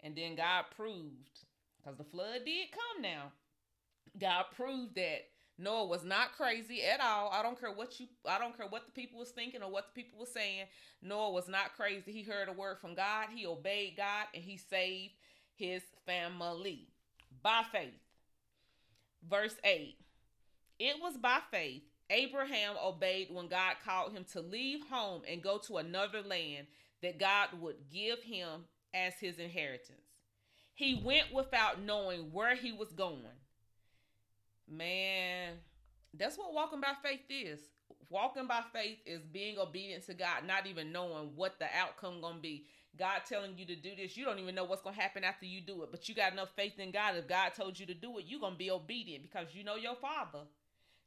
And 0.00 0.14
then 0.14 0.36
God 0.36 0.66
proved, 0.76 1.40
because 1.76 1.96
the 1.96 2.04
flood 2.04 2.42
did 2.44 2.68
come 2.70 3.02
now, 3.02 3.32
God 4.18 4.44
proved 4.54 4.94
that 4.96 5.26
Noah 5.58 5.86
was 5.86 6.04
not 6.04 6.36
crazy 6.36 6.82
at 6.84 7.00
all. 7.00 7.30
I 7.32 7.42
don't 7.42 7.58
care 7.58 7.72
what 7.72 7.98
you 7.98 8.06
I 8.24 8.38
don't 8.38 8.56
care 8.56 8.68
what 8.68 8.86
the 8.86 8.92
people 8.92 9.18
was 9.18 9.30
thinking 9.30 9.62
or 9.62 9.70
what 9.70 9.88
the 9.88 10.02
people 10.02 10.20
was 10.20 10.32
saying. 10.32 10.66
Noah 11.02 11.32
was 11.32 11.48
not 11.48 11.74
crazy. 11.74 12.12
He 12.12 12.22
heard 12.22 12.48
a 12.48 12.52
word 12.52 12.78
from 12.78 12.94
God, 12.94 13.28
he 13.34 13.44
obeyed 13.44 13.96
God, 13.96 14.26
and 14.34 14.44
he 14.44 14.56
saved 14.56 15.14
his 15.58 15.82
family 16.06 16.88
by 17.42 17.62
faith. 17.70 17.92
Verse 19.28 19.56
8. 19.64 19.96
It 20.78 20.96
was 21.02 21.16
by 21.16 21.40
faith 21.50 21.82
Abraham 22.10 22.76
obeyed 22.82 23.28
when 23.30 23.48
God 23.48 23.76
called 23.84 24.12
him 24.12 24.24
to 24.32 24.40
leave 24.40 24.80
home 24.90 25.22
and 25.28 25.42
go 25.42 25.58
to 25.66 25.76
another 25.76 26.22
land 26.22 26.66
that 27.02 27.18
God 27.18 27.48
would 27.60 27.76
give 27.92 28.20
him 28.22 28.64
as 28.94 29.14
his 29.20 29.38
inheritance. 29.38 29.98
He 30.74 31.02
went 31.04 31.34
without 31.34 31.82
knowing 31.82 32.32
where 32.32 32.54
he 32.54 32.72
was 32.72 32.92
going. 32.92 33.22
Man, 34.70 35.54
that's 36.14 36.38
what 36.38 36.54
walking 36.54 36.80
by 36.80 36.94
faith 37.02 37.20
is. 37.28 37.60
Walking 38.08 38.46
by 38.46 38.62
faith 38.72 38.98
is 39.04 39.20
being 39.26 39.58
obedient 39.58 40.06
to 40.06 40.14
God, 40.14 40.46
not 40.46 40.66
even 40.66 40.92
knowing 40.92 41.32
what 41.36 41.58
the 41.58 41.66
outcome 41.78 42.20
gonna 42.20 42.40
be. 42.40 42.66
God 42.98 43.22
telling 43.28 43.56
you 43.56 43.64
to 43.66 43.76
do 43.76 43.90
this, 43.96 44.16
you 44.16 44.24
don't 44.24 44.38
even 44.38 44.54
know 44.54 44.64
what's 44.64 44.82
gonna 44.82 44.96
happen 44.96 45.24
after 45.24 45.46
you 45.46 45.60
do 45.60 45.82
it, 45.82 45.90
but 45.90 46.08
you 46.08 46.14
got 46.14 46.32
enough 46.32 46.50
faith 46.56 46.78
in 46.78 46.90
God. 46.90 47.16
If 47.16 47.28
God 47.28 47.52
told 47.54 47.78
you 47.78 47.86
to 47.86 47.94
do 47.94 48.18
it, 48.18 48.24
you're 48.26 48.40
gonna 48.40 48.56
be 48.56 48.70
obedient 48.70 49.22
because 49.30 49.54
you 49.54 49.64
know 49.64 49.76
your 49.76 49.96
Father. 49.96 50.40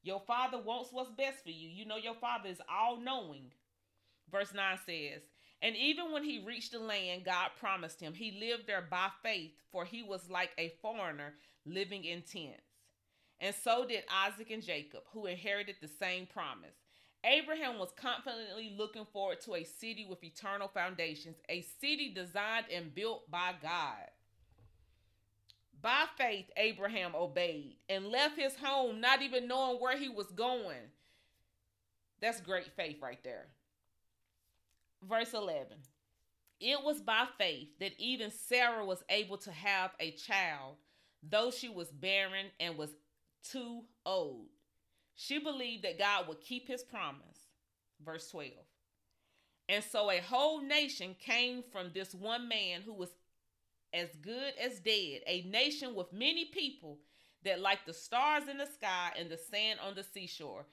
Your 0.03 0.21
Father 0.25 0.57
wants 0.57 0.91
what's 0.91 1.11
best 1.11 1.43
for 1.43 1.51
you. 1.51 1.69
You 1.69 1.85
know 1.85 1.97
your 1.97 2.15
Father 2.15 2.49
is 2.49 2.61
all 2.69 2.97
knowing. 2.97 3.51
Verse 4.31 4.53
9 4.53 4.79
says, 4.85 5.21
And 5.61 5.75
even 5.75 6.11
when 6.11 6.23
he 6.23 6.43
reached 6.45 6.71
the 6.71 6.79
land 6.79 7.25
God 7.25 7.49
promised 7.59 7.99
him, 7.99 8.13
he 8.13 8.39
lived 8.39 8.65
there 8.65 8.87
by 8.89 9.09
faith, 9.21 9.51
for 9.71 9.85
he 9.85 10.01
was 10.01 10.29
like 10.29 10.51
a 10.57 10.73
foreigner 10.81 11.33
living 11.65 12.05
in 12.05 12.21
tents. 12.21 12.63
And 13.39 13.55
so 13.55 13.85
did 13.85 14.03
Isaac 14.09 14.51
and 14.51 14.63
Jacob, 14.63 15.01
who 15.13 15.25
inherited 15.25 15.75
the 15.81 15.89
same 15.99 16.27
promise. 16.27 16.75
Abraham 17.23 17.77
was 17.77 17.91
confidently 17.95 18.73
looking 18.75 19.05
forward 19.05 19.41
to 19.41 19.55
a 19.55 19.63
city 19.63 20.05
with 20.09 20.23
eternal 20.23 20.67
foundations, 20.67 21.37
a 21.49 21.61
city 21.79 22.11
designed 22.13 22.65
and 22.73 22.93
built 22.95 23.29
by 23.29 23.53
God. 23.61 24.09
By 25.81 26.05
faith, 26.17 26.45
Abraham 26.57 27.15
obeyed 27.15 27.77
and 27.89 28.07
left 28.07 28.37
his 28.37 28.55
home, 28.55 29.01
not 29.01 29.21
even 29.21 29.47
knowing 29.47 29.77
where 29.79 29.97
he 29.97 30.09
was 30.09 30.27
going. 30.27 30.77
That's 32.21 32.41
great 32.41 32.71
faith 32.75 32.97
right 33.01 33.23
there. 33.23 33.47
Verse 35.07 35.33
11 35.33 35.77
It 36.59 36.83
was 36.83 37.01
by 37.01 37.25
faith 37.37 37.69
that 37.79 37.93
even 37.99 38.31
Sarah 38.31 38.85
was 38.85 39.03
able 39.09 39.37
to 39.37 39.51
have 39.51 39.91
a 39.99 40.11
child, 40.11 40.75
though 41.27 41.51
she 41.51 41.69
was 41.69 41.89
barren 41.89 42.47
and 42.59 42.77
was 42.77 42.91
too 43.43 43.83
old. 44.05 44.47
She 45.21 45.37
believed 45.37 45.83
that 45.83 45.99
God 45.99 46.27
would 46.27 46.41
keep 46.41 46.67
his 46.67 46.83
promise. 46.83 47.51
Verse 48.03 48.27
12. 48.31 48.49
And 49.69 49.83
so 49.83 50.09
a 50.09 50.17
whole 50.17 50.61
nation 50.61 51.15
came 51.19 51.63
from 51.71 51.91
this 51.93 52.15
one 52.15 52.47
man 52.47 52.81
who 52.81 52.93
was 52.93 53.09
as 53.93 54.09
good 54.23 54.53
as 54.59 54.79
dead, 54.79 55.21
a 55.27 55.43
nation 55.43 55.93
with 55.93 56.11
many 56.11 56.45
people 56.45 56.97
that, 57.43 57.59
like 57.59 57.85
the 57.85 57.93
stars 57.93 58.47
in 58.49 58.57
the 58.57 58.65
sky 58.65 59.11
and 59.15 59.29
the 59.29 59.37
sand 59.37 59.79
on 59.85 59.93
the 59.93 60.03
seashore, 60.03 60.65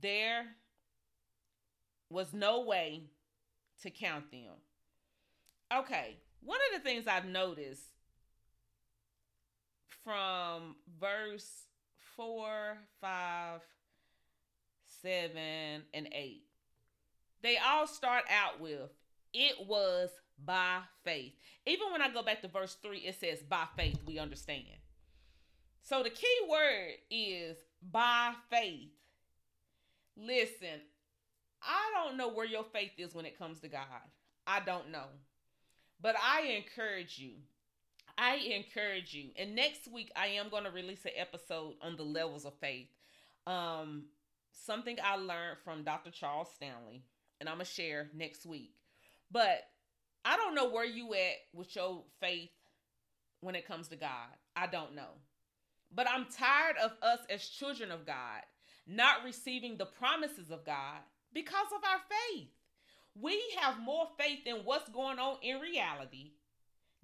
there 0.00 0.46
was 2.10 2.34
no 2.34 2.62
way 2.62 3.04
to 3.82 3.90
count 3.90 4.28
them. 4.32 4.54
Okay, 5.72 6.16
one 6.42 6.58
of 6.72 6.82
the 6.82 6.88
things 6.88 7.06
I've 7.06 7.26
noticed 7.26 7.84
from 10.02 10.74
verse 11.00 11.66
4, 12.16 12.78
5, 13.00 13.60
7, 15.02 15.32
and 15.94 16.08
8, 16.12 16.42
they 17.42 17.58
all 17.58 17.86
start 17.86 18.24
out 18.30 18.60
with, 18.60 18.90
It 19.32 19.66
was 19.66 20.10
by 20.44 20.80
faith. 21.04 21.32
Even 21.66 21.92
when 21.92 22.02
I 22.02 22.10
go 22.10 22.22
back 22.22 22.42
to 22.42 22.48
verse 22.48 22.76
3, 22.82 22.98
it 22.98 23.20
says, 23.20 23.40
by 23.42 23.64
faith 23.76 23.98
we 24.06 24.18
understand. 24.18 24.64
So 25.82 26.02
the 26.02 26.10
key 26.10 26.26
word 26.48 26.94
is 27.10 27.56
by 27.92 28.32
faith. 28.50 28.90
Listen, 30.16 30.80
I 31.62 31.92
don't 31.94 32.16
know 32.16 32.28
where 32.28 32.46
your 32.46 32.64
faith 32.64 32.92
is 32.98 33.14
when 33.14 33.26
it 33.26 33.38
comes 33.38 33.60
to 33.60 33.68
God. 33.68 33.82
I 34.46 34.60
don't 34.60 34.90
know. 34.90 35.06
But 36.00 36.16
I 36.22 36.56
encourage 36.56 37.18
you. 37.18 37.34
I 38.18 38.36
encourage 38.36 39.12
you. 39.14 39.30
And 39.36 39.54
next 39.54 39.90
week 39.90 40.10
I 40.16 40.28
am 40.28 40.48
going 40.48 40.64
to 40.64 40.70
release 40.70 41.04
an 41.04 41.12
episode 41.16 41.74
on 41.82 41.96
the 41.96 42.02
levels 42.02 42.44
of 42.44 42.54
faith. 42.54 42.88
Um 43.46 44.06
something 44.64 44.96
I 45.04 45.16
learned 45.16 45.58
from 45.64 45.84
Dr. 45.84 46.10
Charles 46.10 46.48
Stanley 46.54 47.02
and 47.40 47.48
I'm 47.48 47.56
going 47.56 47.66
to 47.66 47.70
share 47.70 48.08
next 48.14 48.46
week. 48.46 48.72
But 49.30 49.68
I 50.24 50.36
don't 50.36 50.54
know 50.54 50.70
where 50.70 50.86
you 50.86 51.14
at 51.14 51.36
with 51.52 51.74
your 51.76 52.02
faith 52.20 52.50
when 53.40 53.54
it 53.54 53.66
comes 53.68 53.88
to 53.88 53.96
God. 53.96 54.28
I 54.56 54.66
don't 54.66 54.94
know. 54.94 55.10
But 55.94 56.08
I'm 56.08 56.26
tired 56.26 56.76
of 56.82 56.92
us 57.02 57.20
as 57.30 57.46
children 57.46 57.90
of 57.92 58.06
God 58.06 58.42
not 58.86 59.24
receiving 59.24 59.76
the 59.76 59.86
promises 59.86 60.50
of 60.50 60.64
God 60.64 60.98
because 61.32 61.66
of 61.74 61.82
our 61.84 62.00
faith. 62.08 62.48
We 63.20 63.42
have 63.60 63.80
more 63.80 64.06
faith 64.18 64.40
in 64.46 64.56
what's 64.64 64.88
going 64.90 65.18
on 65.18 65.38
in 65.42 65.60
reality 65.60 66.32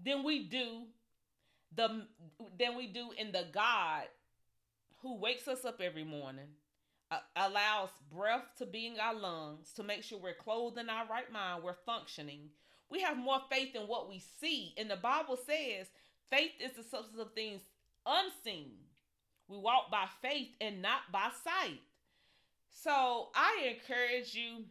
than 0.03 0.23
we 0.23 0.45
do 0.45 0.83
the 1.75 2.07
than 2.59 2.77
we 2.77 2.87
do 2.87 3.11
in 3.17 3.33
the 3.33 3.47
God 3.53 4.05
who 5.03 5.17
wakes 5.17 5.49
us 5.49 5.65
up 5.65 5.81
every 5.81 6.05
morning, 6.05 6.49
uh, 7.11 7.19
allows 7.37 7.91
breath 8.15 8.55
to 8.59 8.67
be 8.67 8.87
in 8.87 9.01
our 9.01 9.15
lungs 9.15 9.73
to 9.75 9.83
make 9.83 10.03
sure 10.03 10.19
we're 10.19 10.35
clothed 10.35 10.79
in 10.79 10.89
our 10.89 11.07
right 11.07 11.31
mind, 11.31 11.63
we're 11.63 11.75
functioning, 11.85 12.51
we 12.89 13.01
have 13.01 13.17
more 13.17 13.41
faith 13.51 13.75
in 13.75 13.83
what 13.83 14.09
we 14.09 14.23
see. 14.41 14.75
And 14.77 14.91
the 14.91 14.97
Bible 14.97 15.37
says 15.37 15.89
faith 16.31 16.53
is 16.61 16.73
the 16.73 16.83
substance 16.83 17.19
of 17.19 17.33
things 17.33 17.63
unseen. 18.07 18.73
We 19.49 19.59
walk 19.59 19.91
by 19.91 20.07
faith 20.21 20.51
and 20.61 20.83
not 20.83 21.11
by 21.11 21.31
sight. 21.43 21.81
So 22.69 23.29
I 23.35 23.75
encourage 23.75 24.35
you, 24.35 24.65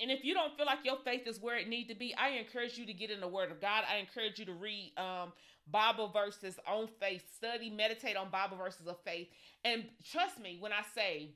and 0.00 0.10
if 0.10 0.24
you 0.24 0.34
don't 0.34 0.56
feel 0.56 0.66
like 0.66 0.80
your 0.84 0.98
faith 1.04 1.26
is 1.26 1.40
where 1.40 1.56
it 1.56 1.68
need 1.68 1.88
to 1.88 1.94
be, 1.94 2.14
I 2.14 2.30
encourage 2.30 2.76
you 2.76 2.86
to 2.86 2.92
get 2.92 3.10
in 3.10 3.20
the 3.20 3.28
Word 3.28 3.50
of 3.50 3.60
God. 3.60 3.84
I 3.90 3.96
encourage 3.96 4.38
you 4.38 4.44
to 4.44 4.52
read 4.52 4.92
um, 4.98 5.32
Bible 5.70 6.08
verses 6.08 6.58
on 6.66 6.88
faith, 7.00 7.22
study, 7.34 7.70
meditate 7.70 8.16
on 8.16 8.30
Bible 8.30 8.56
verses 8.56 8.86
of 8.86 8.96
faith, 9.04 9.28
and 9.64 9.84
trust 10.10 10.38
me 10.38 10.58
when 10.60 10.72
I 10.72 10.82
say, 10.94 11.30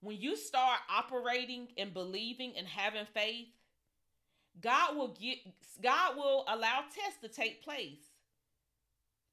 when 0.00 0.16
you 0.20 0.36
start 0.36 0.78
operating 0.88 1.68
and 1.76 1.92
believing 1.92 2.54
and 2.56 2.66
having 2.66 3.06
faith, 3.12 3.48
God 4.60 4.96
will 4.96 5.16
get 5.20 5.38
God 5.82 6.16
will 6.16 6.44
allow 6.48 6.84
tests 6.94 7.20
to 7.22 7.28
take 7.28 7.64
place 7.64 7.98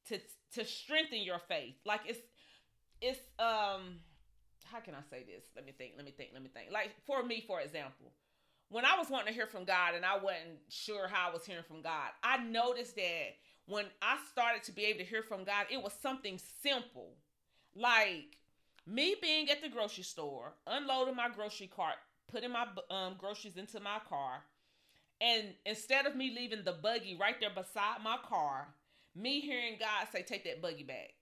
to 0.07 0.19
to 0.53 0.65
strengthen 0.65 1.19
your 1.19 1.39
faith. 1.47 1.75
Like 1.85 2.01
it's 2.05 2.19
it's 3.01 3.19
um 3.39 3.99
how 4.71 4.79
can 4.79 4.93
I 4.95 5.01
say 5.09 5.23
this? 5.23 5.45
Let 5.55 5.65
me 5.65 5.71
think, 5.71 5.93
let 5.95 6.05
me 6.05 6.11
think, 6.11 6.31
let 6.33 6.43
me 6.43 6.49
think. 6.53 6.71
Like 6.71 6.91
for 7.05 7.23
me, 7.23 7.43
for 7.47 7.61
example, 7.61 8.11
when 8.69 8.85
I 8.85 8.97
was 8.97 9.09
wanting 9.09 9.27
to 9.27 9.33
hear 9.33 9.47
from 9.47 9.63
God 9.63 9.95
and 9.95 10.05
I 10.05 10.15
wasn't 10.17 10.59
sure 10.69 11.07
how 11.07 11.29
I 11.29 11.33
was 11.33 11.45
hearing 11.45 11.63
from 11.67 11.81
God, 11.81 12.09
I 12.23 12.37
noticed 12.37 12.95
that 12.95 13.35
when 13.67 13.85
I 14.01 14.17
started 14.31 14.63
to 14.63 14.71
be 14.71 14.85
able 14.85 14.99
to 14.99 15.05
hear 15.05 15.23
from 15.23 15.43
God, 15.43 15.65
it 15.71 15.81
was 15.81 15.93
something 16.01 16.39
simple. 16.61 17.09
Like 17.75 18.37
me 18.87 19.15
being 19.21 19.49
at 19.49 19.61
the 19.61 19.69
grocery 19.69 20.03
store, 20.03 20.53
unloading 20.67 21.15
my 21.15 21.29
grocery 21.29 21.67
cart, 21.67 21.95
putting 22.31 22.51
my 22.51 22.65
um, 22.89 23.15
groceries 23.17 23.57
into 23.57 23.79
my 23.79 23.99
car, 24.07 24.43
and 25.21 25.53
instead 25.65 26.05
of 26.05 26.15
me 26.15 26.33
leaving 26.35 26.63
the 26.63 26.73
buggy 26.73 27.17
right 27.19 27.39
there 27.39 27.49
beside 27.49 28.03
my 28.03 28.17
car, 28.27 28.67
me 29.15 29.39
hearing 29.39 29.77
God 29.79 30.07
say, 30.11 30.23
Take 30.23 30.43
that 30.43 30.61
buggy 30.61 30.83
back. 30.83 31.13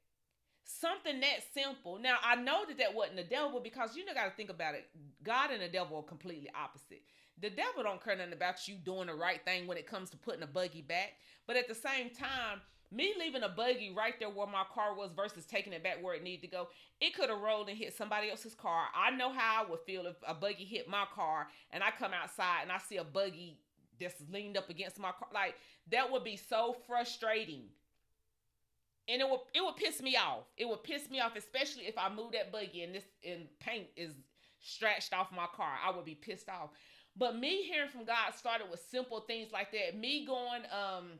Something 0.63 1.20
that 1.22 1.39
simple. 1.53 2.00
Now, 2.00 2.17
I 2.24 2.36
know 2.36 2.65
that 2.67 2.77
that 2.77 2.93
wasn't 2.93 3.17
the 3.17 3.24
devil 3.24 3.60
because 3.60 3.96
you 3.98 4.05
know, 4.05 4.13
got 4.13 4.25
to 4.25 4.32
think 4.32 4.50
about 4.50 4.75
it. 4.75 4.89
God 5.24 5.51
and 5.51 5.62
the 5.62 5.67
devil 5.67 5.98
are 5.98 6.03
completely 6.03 6.50
opposite. 6.55 7.03
the 7.41 7.50
devil 7.50 7.84
don't 7.84 8.03
care 8.03 8.15
nothing 8.15 8.34
about 8.34 8.67
you 8.67 8.75
doing 8.75 9.08
the 9.08 9.15
right 9.15 9.43
thing 9.43 9.67
when 9.67 9.77
it 9.77 9.88
comes 9.88 10.10
to 10.12 10.17
putting 10.17 10.43
a 10.43 10.48
buggy 10.48 10.82
back. 10.82 11.13
But 11.48 11.58
at 11.58 11.67
the 11.67 11.75
same 11.75 12.10
time, 12.12 12.62
me 12.91 13.13
leaving 13.20 13.43
a 13.43 13.50
buggy 13.50 13.93
right 13.96 14.13
there 14.20 14.29
where 14.29 14.48
my 14.48 14.63
car 14.74 14.96
was 14.96 15.12
versus 15.15 15.46
taking 15.46 15.74
it 15.74 15.84
back 15.84 16.01
where 16.01 16.15
it 16.15 16.24
needed 16.24 16.41
to 16.43 16.48
go, 16.48 16.67
it 17.01 17.15
could 17.15 17.29
have 17.29 17.41
rolled 17.41 17.67
and 17.70 17.77
hit 17.77 17.93
somebody 17.96 18.29
else's 18.29 18.53
car. 18.55 18.86
I 18.96 19.12
know 19.12 19.32
how 19.34 19.63
I 19.63 19.70
would 19.70 19.79
feel 19.82 20.05
if 20.05 20.15
a 20.27 20.34
buggy 20.34 20.63
hit 20.65 20.88
my 20.88 21.05
car 21.13 21.48
and 21.72 21.84
I 21.84 21.89
come 21.91 22.12
outside 22.13 22.62
and 22.62 22.72
I 22.72 22.77
see 22.77 22.98
a 22.98 23.03
buggy 23.03 23.58
just 24.00 24.17
leaned 24.32 24.58
up 24.58 24.70
against 24.70 25.00
my 25.00 25.12
car. 25.12 25.27
Like 25.34 25.55
that 25.91 26.12
would 26.12 26.24
be 26.24 26.38
so 26.38 26.75
frustrating. 26.88 27.63
And 29.07 29.22
it 29.22 29.29
would 29.29 29.41
it 29.53 29.63
would 29.63 29.75
piss 29.75 30.01
me 30.01 30.15
off. 30.15 30.45
It 30.57 30.67
would 30.67 30.83
piss 30.83 31.10
me 31.10 31.19
off, 31.19 31.36
especially 31.36 31.83
if 31.83 31.98
I 31.98 32.13
move 32.13 32.31
that 32.33 32.51
buggy 32.51 32.83
and 32.83 32.95
this 32.95 33.03
and 33.27 33.48
paint 33.60 33.88
is 33.98 34.13
stretched 34.62 35.13
off 35.13 35.31
my 35.31 35.48
car. 35.55 35.74
I 35.86 35.95
would 35.95 36.05
be 36.05 36.15
pissed 36.15 36.50
off. 36.50 36.69
But 37.15 37.38
me 37.38 37.63
hearing 37.63 37.89
from 37.89 38.05
God 38.05 38.33
started 38.36 38.69
with 38.72 38.79
simple 38.89 39.19
things 39.22 39.51
like 39.51 39.72
that. 39.72 39.98
Me 39.98 40.25
going 40.25 40.63
um 40.72 41.12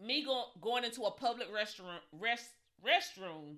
me 0.00 0.24
going 0.24 0.44
going 0.60 0.84
into 0.84 1.02
a 1.02 1.10
public 1.10 1.52
restaurant 1.52 2.02
rest 2.12 2.46
restroom 2.84 3.56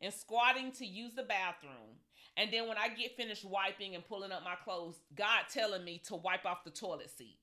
and 0.00 0.12
squatting 0.12 0.72
to 0.72 0.86
use 0.86 1.14
the 1.14 1.22
bathroom. 1.22 1.98
And 2.36 2.52
then 2.52 2.68
when 2.68 2.78
I 2.78 2.88
get 2.88 3.16
finished 3.16 3.44
wiping 3.44 3.94
and 3.94 4.06
pulling 4.06 4.32
up 4.32 4.44
my 4.44 4.54
clothes, 4.54 5.00
God 5.14 5.44
telling 5.52 5.84
me 5.84 6.00
to 6.06 6.16
wipe 6.16 6.46
off 6.46 6.64
the 6.64 6.70
toilet 6.70 7.10
seat. 7.10 7.38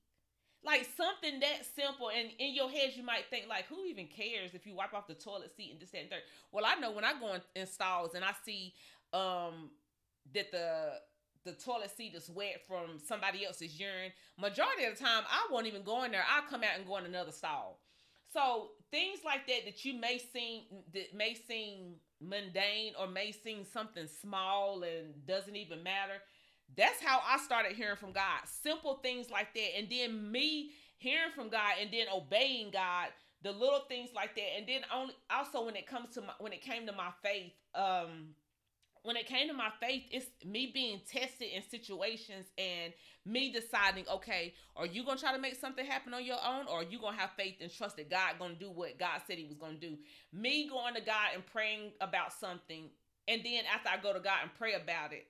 Like 0.64 0.88
something 0.98 1.40
that 1.40 1.66
simple, 1.76 2.10
and 2.10 2.30
in 2.40 2.54
your 2.54 2.70
head 2.70 2.92
you 2.96 3.04
might 3.04 3.26
think 3.30 3.48
like, 3.48 3.68
who 3.68 3.86
even 3.86 4.08
cares 4.08 4.54
if 4.54 4.66
you 4.66 4.76
wipe 4.76 4.94
off 4.94 5.08
the 5.08 5.14
toilet 5.14 5.56
seat 5.56 5.72
and 5.72 5.80
this 5.80 5.92
that 5.92 6.02
and 6.02 6.10
third. 6.10 6.22
Well, 6.52 6.66
I 6.66 6.76
know 6.76 6.92
when 6.92 7.06
I 7.06 7.14
go 7.20 7.34
in, 7.36 7.42
in 7.56 7.68
stalls 7.68 8.16
and 8.16 8.26
I 8.26 8.32
see 8.46 8.74
um 9.14 9.70
that 10.34 10.52
the 10.52 11.00
the 11.46 11.54
toilet 11.54 11.96
seat 11.96 12.14
is 12.14 12.30
wet 12.30 12.62
from 12.68 13.00
somebody 13.00 13.46
else's 13.46 13.80
urine. 13.80 14.12
Majority 14.38 14.84
of 14.84 14.98
the 14.98 15.04
time, 15.04 15.24
I 15.30 15.48
won't 15.50 15.66
even 15.68 15.84
go 15.84 16.04
in 16.04 16.12
there. 16.12 16.26
I'll 16.30 16.50
come 16.50 16.62
out 16.64 16.72
and 16.78 16.86
go 16.86 16.98
in 16.98 17.06
another 17.06 17.32
stall. 17.32 17.80
So 18.34 18.72
things 18.92 19.20
like 19.24 19.48
that 19.48 19.64
that 19.66 19.86
you 19.86 19.94
may 19.94 20.18
seem 20.18 20.64
that 20.94 21.14
may 21.16 21.34
seem 21.34 21.96
mundane 22.20 22.94
or 23.00 23.08
may 23.08 23.32
seem 23.32 23.64
something 23.64 24.08
small 24.08 24.84
and 24.84 25.26
doesn't 25.26 25.56
even 25.56 25.84
matter. 25.84 26.22
That's 26.76 27.02
how 27.02 27.22
I 27.26 27.38
started 27.38 27.74
hearing 27.74 27.98
from 27.98 28.12
God. 28.12 28.42
Simple 28.46 28.96
things 28.96 29.30
like 29.30 29.54
that. 29.54 29.78
And 29.78 29.90
then 29.90 30.32
me 30.32 30.72
hearing 30.98 31.32
from 31.34 31.50
God 31.50 31.76
and 31.82 31.90
then 31.92 32.08
obeying 32.14 32.72
God, 32.72 33.08
the 33.44 33.52
little 33.52 33.82
things 33.88 34.10
like 34.16 34.36
that. 34.36 34.58
And 34.58 34.68
then 34.68 34.82
only 34.94 35.14
also 35.30 35.66
when 35.66 35.76
it 35.76 35.88
comes 35.88 36.14
to 36.16 36.22
my 36.22 36.34
when 36.40 36.54
it 36.54 36.62
came 36.62 36.86
to 36.88 36.94
my 36.94 37.12
faith, 37.24 37.54
um 37.76 38.36
when 39.04 39.16
it 39.16 39.26
came 39.26 39.48
to 39.48 39.54
my 39.54 39.70
faith, 39.80 40.04
it's 40.12 40.28
me 40.46 40.70
being 40.74 41.00
tested 41.10 41.48
in 41.56 41.64
situations 41.70 42.46
and 42.58 42.92
me 43.26 43.54
deciding, 43.54 44.04
okay, 44.12 44.54
are 44.76 44.86
you 44.86 45.06
gonna 45.06 45.18
try 45.18 45.32
to 45.32 45.40
make 45.40 45.56
something 45.56 45.86
happen 45.86 46.14
on 46.14 46.26
your 46.26 46.40
own, 46.46 46.66
or 46.68 46.80
are 46.80 46.84
you 46.84 47.00
gonna 47.00 47.16
have 47.16 47.32
faith 47.38 47.56
and 47.62 47.72
trust 47.72 47.96
that 47.96 48.10
God 48.10 48.34
gonna 48.38 48.56
do 48.56 48.70
what 48.70 49.00
God 49.00 49.22
said 49.26 49.38
He 49.38 49.46
was 49.46 49.58
gonna 49.58 49.76
do? 49.76 49.98
Me 50.34 50.68
going 50.68 50.94
to 50.96 51.00
God 51.02 51.30
and 51.34 51.46
praying 51.46 51.92
about 52.02 52.34
something, 52.34 52.90
and 53.30 53.42
then 53.46 53.64
after 53.74 53.88
I 53.88 53.96
go 53.96 54.12
to 54.12 54.20
God 54.20 54.40
and 54.42 54.52
pray 54.58 54.74
about 54.74 55.14
it, 55.14 55.26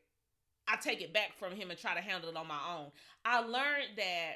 I 0.67 0.75
take 0.75 1.01
it 1.01 1.13
back 1.13 1.37
from 1.39 1.53
Him 1.53 1.69
and 1.69 1.79
try 1.79 1.95
to 1.95 2.01
handle 2.01 2.29
it 2.29 2.35
on 2.35 2.47
my 2.47 2.59
own. 2.77 2.91
I 3.23 3.39
learned 3.39 3.97
that 3.97 4.33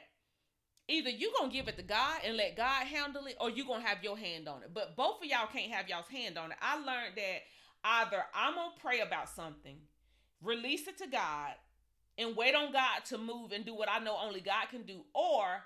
either 0.88 1.10
you 1.10 1.32
gonna 1.38 1.52
give 1.52 1.68
it 1.68 1.78
to 1.78 1.84
God 1.84 2.22
and 2.26 2.38
let 2.38 2.58
God 2.58 2.86
handle 2.88 3.26
it, 3.26 3.36
or 3.40 3.50
you 3.50 3.66
gonna 3.66 3.86
have 3.86 4.04
your 4.04 4.18
hand 4.18 4.48
on 4.48 4.64
it. 4.64 4.74
But 4.74 4.96
both 4.96 5.22
of 5.22 5.26
y'all 5.26 5.48
can't 5.52 5.72
have 5.72 5.88
y'all's 5.88 6.08
hand 6.08 6.38
on 6.38 6.52
it. 6.52 6.58
I 6.62 6.76
learned 6.76 7.16
that 7.16 7.40
either 7.84 8.24
I'm 8.34 8.54
to 8.56 8.82
pray 8.82 9.02
about 9.02 9.30
something, 9.30 9.78
release 10.42 10.88
it 10.88 10.98
to 11.00 11.08
God, 11.08 11.54
and 12.18 12.36
wait 12.36 12.56
on 12.56 12.72
God 12.72 13.06
to 13.06 13.18
move 13.18 13.52
and 13.52 13.66
do 13.66 13.74
what 13.74 13.90
I 13.90 14.00
know 14.00 14.18
only 14.22 14.42
God 14.42 14.70
can 14.70 14.84
do, 14.84 15.02
or 15.14 15.64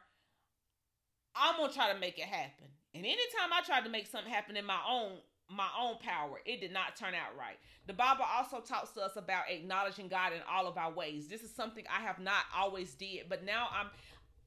I'm 1.36 1.68
to 1.68 1.74
try 1.74 1.92
to 1.92 2.00
make 2.00 2.18
it 2.18 2.26
happen. 2.26 2.68
And 2.94 3.06
anytime 3.06 3.52
I 3.52 3.62
tried 3.66 3.84
to 3.84 3.90
make 3.90 4.08
something 4.08 4.32
happen 4.32 4.56
in 4.56 4.66
my 4.66 4.80
own 4.88 5.18
my 5.50 5.68
own 5.80 5.98
power, 6.00 6.40
it 6.46 6.60
did 6.62 6.74
not 6.74 6.96
turn 6.96 7.14
out 7.14 7.38
right. 7.38 7.58
The 7.88 7.94
Bible 7.94 8.26
also 8.36 8.60
talks 8.60 8.92
to 8.92 9.02
us 9.02 9.16
about 9.16 9.44
acknowledging 9.50 10.08
God 10.08 10.34
in 10.34 10.40
all 10.52 10.68
of 10.68 10.78
our 10.78 10.92
ways. 10.92 11.28
This 11.28 11.44
is 11.44 11.54
something 11.54 11.84
I 11.90 12.02
have 12.02 12.20
not 12.20 12.46
always 12.56 12.94
did, 12.96 13.30
but 13.30 13.44
now 13.44 13.68
I'm 13.72 13.88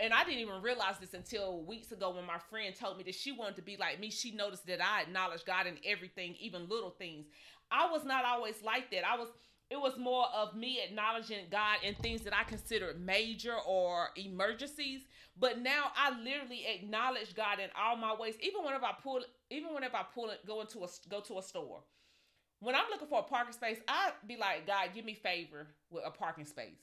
and 0.01 0.13
I 0.13 0.23
didn't 0.25 0.41
even 0.41 0.63
realize 0.63 0.99
this 1.01 1.15
until 1.15 1.63
weeks 1.63 1.91
ago 1.91 2.11
when 2.11 2.25
my 2.25 2.39
friend 2.39 2.75
told 2.75 2.99
me 2.99 3.03
that 3.05 3.17
she 3.17 3.33
wanted 3.33 3.57
to 3.57 3.63
be 3.63 3.77
like 3.77 3.99
me. 3.99 4.11
She 4.11 4.31
noticed 4.31 4.65
that 4.69 4.81
I 4.81 5.03
acknowledged 5.03 5.45
God 5.45 5.67
in 5.67 5.77
everything, 5.85 6.37
even 6.39 6.69
little 6.69 6.91
things. 6.91 7.27
I 7.71 7.91
was 7.91 8.05
not 8.05 8.25
always 8.25 8.63
like 8.63 8.91
that. 8.93 9.05
I 9.05 9.19
was 9.19 9.29
it 9.71 9.79
was 9.79 9.99
more 9.99 10.27
of 10.35 10.55
me 10.55 10.81
acknowledging 10.83 11.45
God 11.51 11.79
in 11.83 11.95
things 11.97 12.23
that 12.23 12.35
I 12.35 12.45
considered 12.45 13.01
major 13.01 13.55
or 13.67 14.09
emergencies. 14.17 15.03
But 15.39 15.61
now 15.61 15.93
I 15.95 16.11
literally 16.19 16.65
acknowledge 16.67 17.35
God 17.35 17.61
in 17.61 17.69
all 17.79 17.97
my 17.97 18.15
ways. 18.15 18.35
Even 18.41 18.65
whenever 18.65 18.87
I 18.87 18.95
pull, 19.03 19.21
even 19.51 19.75
whenever 19.75 19.97
I 19.97 20.05
pull 20.15 20.31
it, 20.31 20.45
go 20.47 20.61
into 20.63 20.85
a 20.85 20.89
go 21.09 21.21
to 21.21 21.39
a 21.39 21.43
store. 21.43 21.81
When 22.61 22.75
I'm 22.75 22.87
looking 22.91 23.09
for 23.09 23.21
a 23.21 23.23
parking 23.23 23.53
space, 23.53 23.79
I 23.87 24.13
be 24.27 24.37
like, 24.37 24.67
God, 24.67 24.89
give 24.95 25.05
me 25.05 25.15
favor 25.15 25.69
with 25.91 26.03
a 26.05 26.11
parking 26.11 26.45
space. 26.47 26.81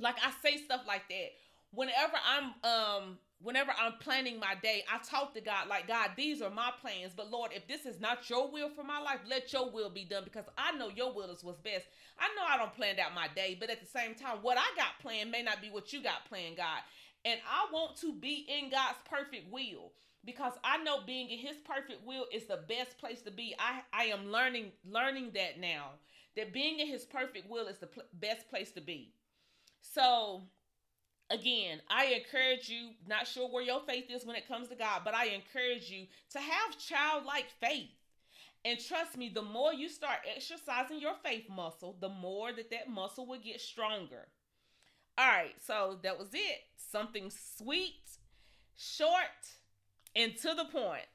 Like 0.00 0.16
I 0.24 0.32
say 0.42 0.56
stuff 0.56 0.80
like 0.86 1.08
that. 1.08 1.32
Whenever 1.72 2.16
I'm 2.26 2.44
um 2.64 3.18
whenever 3.40 3.72
I'm 3.78 3.94
planning 4.00 4.38
my 4.38 4.54
day, 4.62 4.84
I 4.92 4.98
talk 5.04 5.34
to 5.34 5.40
God 5.40 5.68
like, 5.68 5.88
God, 5.88 6.10
these 6.16 6.40
are 6.42 6.50
my 6.50 6.70
plans. 6.80 7.12
But 7.16 7.30
Lord, 7.30 7.50
if 7.54 7.66
this 7.66 7.86
is 7.86 8.00
not 8.00 8.28
your 8.30 8.50
will 8.50 8.70
for 8.70 8.84
my 8.84 9.00
life, 9.00 9.20
let 9.28 9.52
your 9.52 9.70
will 9.70 9.90
be 9.90 10.04
done 10.04 10.24
because 10.24 10.44
I 10.56 10.72
know 10.72 10.88
your 10.88 11.12
will 11.12 11.30
is 11.30 11.44
what's 11.44 11.60
best. 11.60 11.86
I 12.18 12.28
know 12.34 12.42
I 12.48 12.56
don't 12.56 12.74
plan 12.74 12.98
out 12.98 13.14
my 13.14 13.28
day, 13.34 13.56
but 13.58 13.70
at 13.70 13.80
the 13.80 13.86
same 13.86 14.14
time, 14.14 14.38
what 14.42 14.58
I 14.58 14.66
got 14.76 14.98
planned 15.00 15.30
may 15.30 15.42
not 15.42 15.60
be 15.60 15.70
what 15.70 15.92
you 15.92 16.02
got 16.02 16.24
planned, 16.28 16.56
God. 16.56 16.80
And 17.24 17.40
I 17.48 17.72
want 17.72 17.96
to 18.00 18.12
be 18.12 18.46
in 18.48 18.70
God's 18.70 18.98
perfect 19.08 19.50
will 19.50 19.92
because 20.24 20.52
I 20.62 20.78
know 20.82 21.00
being 21.06 21.28
in 21.30 21.38
his 21.38 21.56
perfect 21.58 22.06
will 22.06 22.26
is 22.32 22.46
the 22.46 22.60
best 22.68 22.98
place 22.98 23.22
to 23.22 23.30
be. 23.30 23.54
I 23.58 23.80
I 23.92 24.04
am 24.04 24.30
learning 24.30 24.72
learning 24.84 25.32
that 25.34 25.58
now. 25.58 25.92
That 26.36 26.52
being 26.52 26.80
in 26.80 26.88
his 26.88 27.04
perfect 27.04 27.48
will 27.48 27.66
is 27.68 27.78
the 27.78 27.86
pl- 27.86 28.02
best 28.12 28.48
place 28.50 28.72
to 28.72 28.80
be. 28.80 29.12
So, 29.80 30.42
again, 31.30 31.80
I 31.88 32.06
encourage 32.06 32.68
you, 32.68 32.90
not 33.06 33.26
sure 33.26 33.48
where 33.48 33.62
your 33.62 33.80
faith 33.80 34.06
is 34.10 34.24
when 34.24 34.36
it 34.36 34.48
comes 34.48 34.68
to 34.68 34.74
God, 34.74 35.02
but 35.04 35.14
I 35.14 35.26
encourage 35.26 35.90
you 35.90 36.06
to 36.30 36.38
have 36.38 36.78
childlike 36.78 37.46
faith. 37.60 37.90
And 38.64 38.78
trust 38.78 39.18
me, 39.18 39.28
the 39.28 39.42
more 39.42 39.74
you 39.74 39.88
start 39.88 40.20
exercising 40.34 41.00
your 41.00 41.14
faith 41.22 41.44
muscle, 41.50 41.96
the 42.00 42.08
more 42.08 42.52
that 42.52 42.70
that 42.70 42.88
muscle 42.88 43.26
will 43.26 43.38
get 43.38 43.60
stronger. 43.60 44.26
All 45.18 45.28
right, 45.28 45.54
so 45.64 45.98
that 46.02 46.18
was 46.18 46.28
it. 46.32 46.62
Something 46.76 47.30
sweet, 47.30 48.00
short, 48.76 49.14
and 50.16 50.36
to 50.38 50.54
the 50.54 50.64
point. 50.64 51.06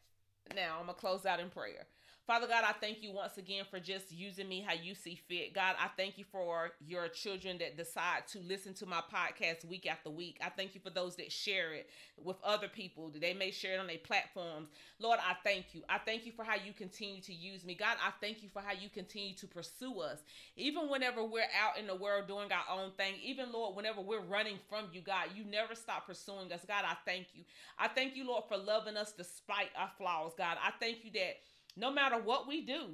Now 0.56 0.78
I'm 0.80 0.86
going 0.86 0.96
to 0.96 1.02
close 1.02 1.26
out 1.26 1.40
in 1.40 1.50
prayer. 1.50 1.88
Father 2.30 2.46
God, 2.46 2.64
I 2.64 2.74
thank 2.74 3.02
you 3.02 3.12
once 3.12 3.40
again 3.40 3.66
for 3.72 3.80
just 3.80 4.12
using 4.12 4.48
me 4.48 4.62
how 4.62 4.76
you 4.76 4.94
see 4.94 5.20
fit. 5.28 5.52
God, 5.52 5.76
I 5.80 5.88
thank 5.98 6.20
you 6.20 6.26
for 6.32 6.74
your 6.80 7.08
children 7.08 7.58
that 7.58 7.76
decide 7.76 8.28
to 8.28 8.40
listen 8.42 8.76
to 8.76 8.86
my 8.86 9.02
podcast 9.12 9.66
week 9.66 9.90
after 9.90 10.12
week. 10.12 10.38
I 10.46 10.50
thank 10.50 10.76
you 10.76 10.80
for 10.80 10.92
those 10.92 11.16
that 11.16 11.32
share 11.32 11.74
it 11.74 11.90
with 12.24 12.36
other 12.44 12.68
people. 12.68 13.12
They 13.20 13.34
may 13.34 13.50
share 13.50 13.74
it 13.74 13.80
on 13.80 13.88
their 13.88 13.98
platforms. 13.98 14.70
Lord, 15.00 15.18
I 15.28 15.38
thank 15.44 15.74
you. 15.74 15.82
I 15.90 15.98
thank 15.98 16.28
you 16.28 16.32
for 16.32 16.46
how 16.46 16.54
you 16.54 16.72
continue 16.72 17.20
to 17.22 17.34
use 17.34 17.66
me. 17.66 17.74
God, 17.74 17.98
I 18.00 18.12
thank 18.22 18.44
you 18.44 18.50
for 18.54 18.62
how 18.62 18.74
you 18.74 18.90
continue 18.90 19.34
to 19.34 19.48
pursue 19.48 20.00
us. 20.00 20.20
Even 20.56 20.88
whenever 20.88 21.24
we're 21.24 21.50
out 21.60 21.80
in 21.80 21.88
the 21.88 21.96
world 21.96 22.28
doing 22.28 22.50
our 22.52 22.80
own 22.80 22.92
thing, 22.92 23.16
even 23.24 23.52
Lord, 23.52 23.76
whenever 23.76 24.02
we're 24.02 24.22
running 24.22 24.60
from 24.70 24.86
you, 24.94 25.02
God, 25.02 25.30
you 25.36 25.46
never 25.46 25.74
stop 25.74 26.06
pursuing 26.06 26.54
us. 26.54 26.62
God, 26.68 26.86
I 26.88 26.94
thank 27.08 27.30
you. 27.34 27.44
I 27.80 27.88
thank 27.88 28.16
you, 28.16 28.28
Lord, 28.28 28.44
for 28.48 28.58
loving 28.58 28.98
us 28.98 29.14
despite 29.14 29.70
our 29.76 29.90
flaws. 29.98 30.34
God, 30.38 30.58
I 30.64 30.70
thank 30.80 31.04
you 31.04 31.10
that 31.14 31.38
no 31.80 31.92
matter 31.92 32.18
what 32.18 32.48
we 32.48 32.62
do, 32.62 32.88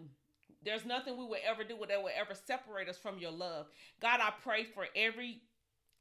there's 0.64 0.86
nothing 0.86 1.18
we 1.18 1.26
will 1.26 1.38
ever 1.48 1.64
do 1.64 1.78
that 1.88 2.02
will 2.02 2.10
ever 2.16 2.34
separate 2.34 2.90
us 2.90 2.98
from 2.98 3.20
your 3.20 3.32
love. 3.32 3.68
God, 4.02 4.20
I 4.22 4.32
pray 4.44 4.64
for 4.64 4.88
every 4.96 5.42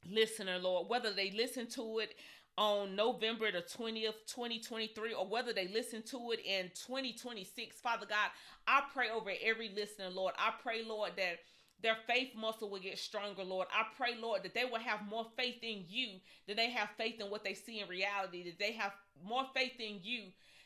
listener, 0.09 0.57
Lord, 0.59 0.89
whether 0.89 1.11
they 1.13 1.31
listen 1.31 1.67
to 1.71 1.99
it 1.99 2.15
on 2.57 2.95
November 2.95 3.51
the 3.51 3.61
20th, 3.61 4.25
2023, 4.27 5.13
or 5.13 5.27
whether 5.27 5.53
they 5.53 5.67
listen 5.67 6.01
to 6.03 6.31
it 6.31 6.39
in 6.45 6.71
2026. 6.87 7.79
Father 7.81 8.05
God, 8.07 8.29
I 8.67 8.83
pray 8.93 9.09
over 9.13 9.31
every 9.43 9.69
listener, 9.69 10.09
Lord. 10.09 10.33
I 10.37 10.53
pray, 10.63 10.83
Lord, 10.83 11.11
that 11.17 11.39
their 11.81 11.97
faith 12.07 12.31
muscle 12.35 12.69
will 12.69 12.79
get 12.79 12.97
stronger, 12.97 13.43
Lord. 13.43 13.67
I 13.71 13.83
pray, 13.97 14.15
Lord, 14.19 14.43
that 14.43 14.53
they 14.53 14.65
will 14.65 14.79
have 14.79 15.07
more 15.07 15.27
faith 15.37 15.61
in 15.61 15.83
you 15.87 16.19
than 16.47 16.55
they 16.55 16.71
have 16.71 16.89
faith 16.97 17.19
in 17.19 17.29
what 17.29 17.43
they 17.43 17.53
see 17.53 17.81
in 17.81 17.89
reality, 17.89 18.43
that 18.45 18.57
they 18.57 18.71
have 18.71 18.93
more 19.23 19.45
faith 19.53 19.79
in 19.79 19.99
you 20.01 20.23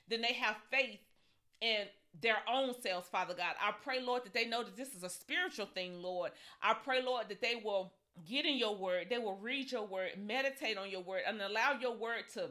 than 0.07 0.21
they 0.21 0.33
have 0.33 0.55
faith 0.71 0.99
in 1.61 1.85
their 2.21 2.37
own 2.51 2.73
selves, 2.81 3.07
Father 3.07 3.33
God. 3.33 3.55
I 3.61 3.71
pray, 3.83 4.01
Lord, 4.01 4.25
that 4.25 4.33
they 4.33 4.45
know 4.45 4.63
that 4.63 4.75
this 4.75 4.95
is 4.95 5.03
a 5.03 5.09
spiritual 5.09 5.67
thing, 5.67 6.01
Lord. 6.01 6.31
I 6.61 6.73
pray, 6.73 7.01
Lord, 7.01 7.29
that 7.29 7.41
they 7.41 7.61
will 7.63 7.93
get 8.27 8.45
in 8.45 8.57
your 8.57 8.75
word, 8.75 9.07
they 9.09 9.17
will 9.17 9.37
read 9.37 9.71
your 9.71 9.85
word, 9.85 10.11
meditate 10.17 10.77
on 10.77 10.89
your 10.89 11.01
word, 11.01 11.21
and 11.27 11.41
allow 11.41 11.73
your 11.79 11.95
word 11.95 12.23
to 12.33 12.49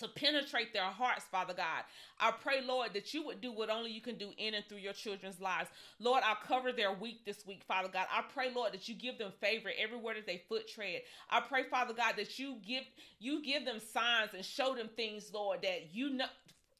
to 0.00 0.08
penetrate 0.08 0.72
their 0.72 0.84
hearts, 0.84 1.24
Father 1.30 1.54
God. 1.54 1.82
I 2.20 2.30
pray, 2.30 2.60
Lord, 2.60 2.92
that 2.92 3.14
you 3.14 3.24
would 3.24 3.40
do 3.40 3.52
what 3.52 3.70
only 3.70 3.90
you 3.90 4.00
can 4.00 4.16
do 4.16 4.30
in 4.36 4.54
and 4.54 4.64
through 4.68 4.78
your 4.78 4.92
children's 4.92 5.40
lives. 5.40 5.70
Lord, 5.98 6.22
I 6.24 6.34
cover 6.46 6.72
their 6.72 6.92
week 6.92 7.24
this 7.24 7.46
week, 7.46 7.62
Father 7.66 7.88
God. 7.88 8.06
I 8.12 8.22
pray, 8.34 8.50
Lord, 8.54 8.72
that 8.72 8.88
you 8.88 8.94
give 8.94 9.18
them 9.18 9.32
favor 9.40 9.70
everywhere 9.78 10.14
that 10.14 10.26
they 10.26 10.42
foot 10.48 10.68
tread. 10.68 11.02
I 11.30 11.40
pray, 11.40 11.64
Father 11.64 11.94
God, 11.94 12.14
that 12.16 12.38
you 12.38 12.58
give 12.66 12.84
you 13.18 13.42
give 13.42 13.64
them 13.64 13.80
signs 13.92 14.30
and 14.34 14.44
show 14.44 14.74
them 14.74 14.90
things, 14.96 15.30
Lord, 15.32 15.62
that 15.62 15.94
you 15.94 16.10
know 16.10 16.26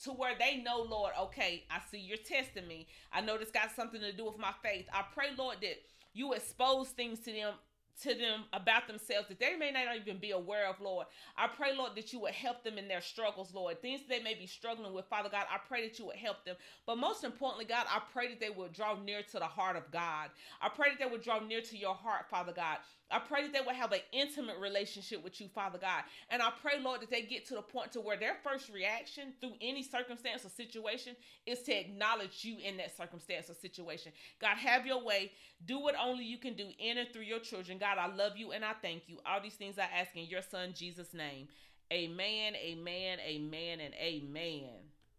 to 0.04 0.10
where 0.10 0.34
they 0.38 0.58
know, 0.58 0.82
Lord, 0.82 1.12
okay, 1.18 1.64
I 1.70 1.80
see 1.90 1.98
you're 1.98 2.18
testing 2.18 2.66
me. 2.66 2.86
I 3.12 3.20
know 3.20 3.38
this 3.38 3.50
got 3.50 3.74
something 3.74 4.00
to 4.00 4.12
do 4.12 4.24
with 4.24 4.38
my 4.38 4.52
faith. 4.62 4.86
I 4.92 5.04
pray, 5.14 5.28
Lord, 5.36 5.58
that 5.62 5.76
you 6.12 6.32
expose 6.32 6.88
things 6.88 7.20
to 7.20 7.32
them 7.32 7.54
to 8.02 8.14
them 8.14 8.44
about 8.52 8.86
themselves 8.86 9.28
that 9.28 9.40
they 9.40 9.56
may 9.56 9.70
not 9.70 9.96
even 9.96 10.18
be 10.18 10.32
aware 10.32 10.68
of, 10.68 10.80
Lord. 10.80 11.06
I 11.36 11.48
pray, 11.48 11.74
Lord, 11.76 11.92
that 11.96 12.12
you 12.12 12.20
would 12.20 12.32
help 12.32 12.62
them 12.62 12.78
in 12.78 12.88
their 12.88 13.00
struggles, 13.00 13.54
Lord. 13.54 13.80
Things 13.80 14.02
they 14.08 14.22
may 14.22 14.34
be 14.34 14.46
struggling 14.46 14.92
with, 14.92 15.06
Father 15.06 15.28
God, 15.30 15.46
I 15.50 15.58
pray 15.66 15.88
that 15.88 15.98
you 15.98 16.06
would 16.06 16.16
help 16.16 16.44
them. 16.44 16.56
But 16.86 16.98
most 16.98 17.24
importantly, 17.24 17.64
God, 17.64 17.86
I 17.88 18.00
pray 18.12 18.28
that 18.28 18.40
they 18.40 18.50
will 18.50 18.68
draw 18.68 18.96
near 19.02 19.22
to 19.22 19.38
the 19.38 19.46
heart 19.46 19.76
of 19.76 19.90
God. 19.90 20.30
I 20.60 20.68
pray 20.68 20.90
that 20.90 20.98
they 20.98 21.10
would 21.10 21.22
draw 21.22 21.38
near 21.40 21.62
to 21.62 21.76
your 21.76 21.94
heart, 21.94 22.26
Father 22.30 22.52
God. 22.52 22.78
I 23.10 23.20
pray 23.20 23.42
that 23.42 23.52
they 23.52 23.60
will 23.60 23.74
have 23.74 23.92
an 23.92 24.00
intimate 24.12 24.58
relationship 24.58 25.22
with 25.22 25.40
you, 25.40 25.48
Father 25.54 25.78
God. 25.78 26.02
And 26.28 26.42
I 26.42 26.50
pray, 26.60 26.80
Lord, 26.82 27.00
that 27.02 27.10
they 27.10 27.22
get 27.22 27.46
to 27.46 27.54
the 27.54 27.62
point 27.62 27.92
to 27.92 28.00
where 28.00 28.16
their 28.16 28.36
first 28.42 28.68
reaction 28.68 29.32
through 29.40 29.52
any 29.60 29.84
circumstance 29.84 30.44
or 30.44 30.48
situation 30.48 31.14
is 31.46 31.62
to 31.62 31.72
acknowledge 31.72 32.44
you 32.44 32.56
in 32.58 32.76
that 32.78 32.96
circumstance 32.96 33.48
or 33.48 33.54
situation. 33.54 34.10
God, 34.40 34.56
have 34.56 34.86
your 34.86 35.04
way. 35.04 35.30
Do 35.66 35.78
what 35.78 35.94
only 36.02 36.24
you 36.24 36.36
can 36.36 36.54
do 36.54 36.66
in 36.78 36.98
and 36.98 37.08
through 37.12 37.22
your 37.22 37.38
children. 37.38 37.78
God, 37.86 37.98
I 37.98 38.14
love 38.14 38.36
you 38.36 38.52
and 38.52 38.64
I 38.64 38.72
thank 38.82 39.08
you. 39.08 39.18
All 39.24 39.40
these 39.40 39.54
things 39.54 39.78
I 39.78 39.84
ask 40.00 40.16
in 40.16 40.26
your 40.26 40.42
son 40.42 40.72
Jesus' 40.74 41.14
name. 41.14 41.48
Amen, 41.92 42.54
amen, 42.56 43.18
amen, 43.20 43.80
and 43.80 43.94
amen. 43.94 44.70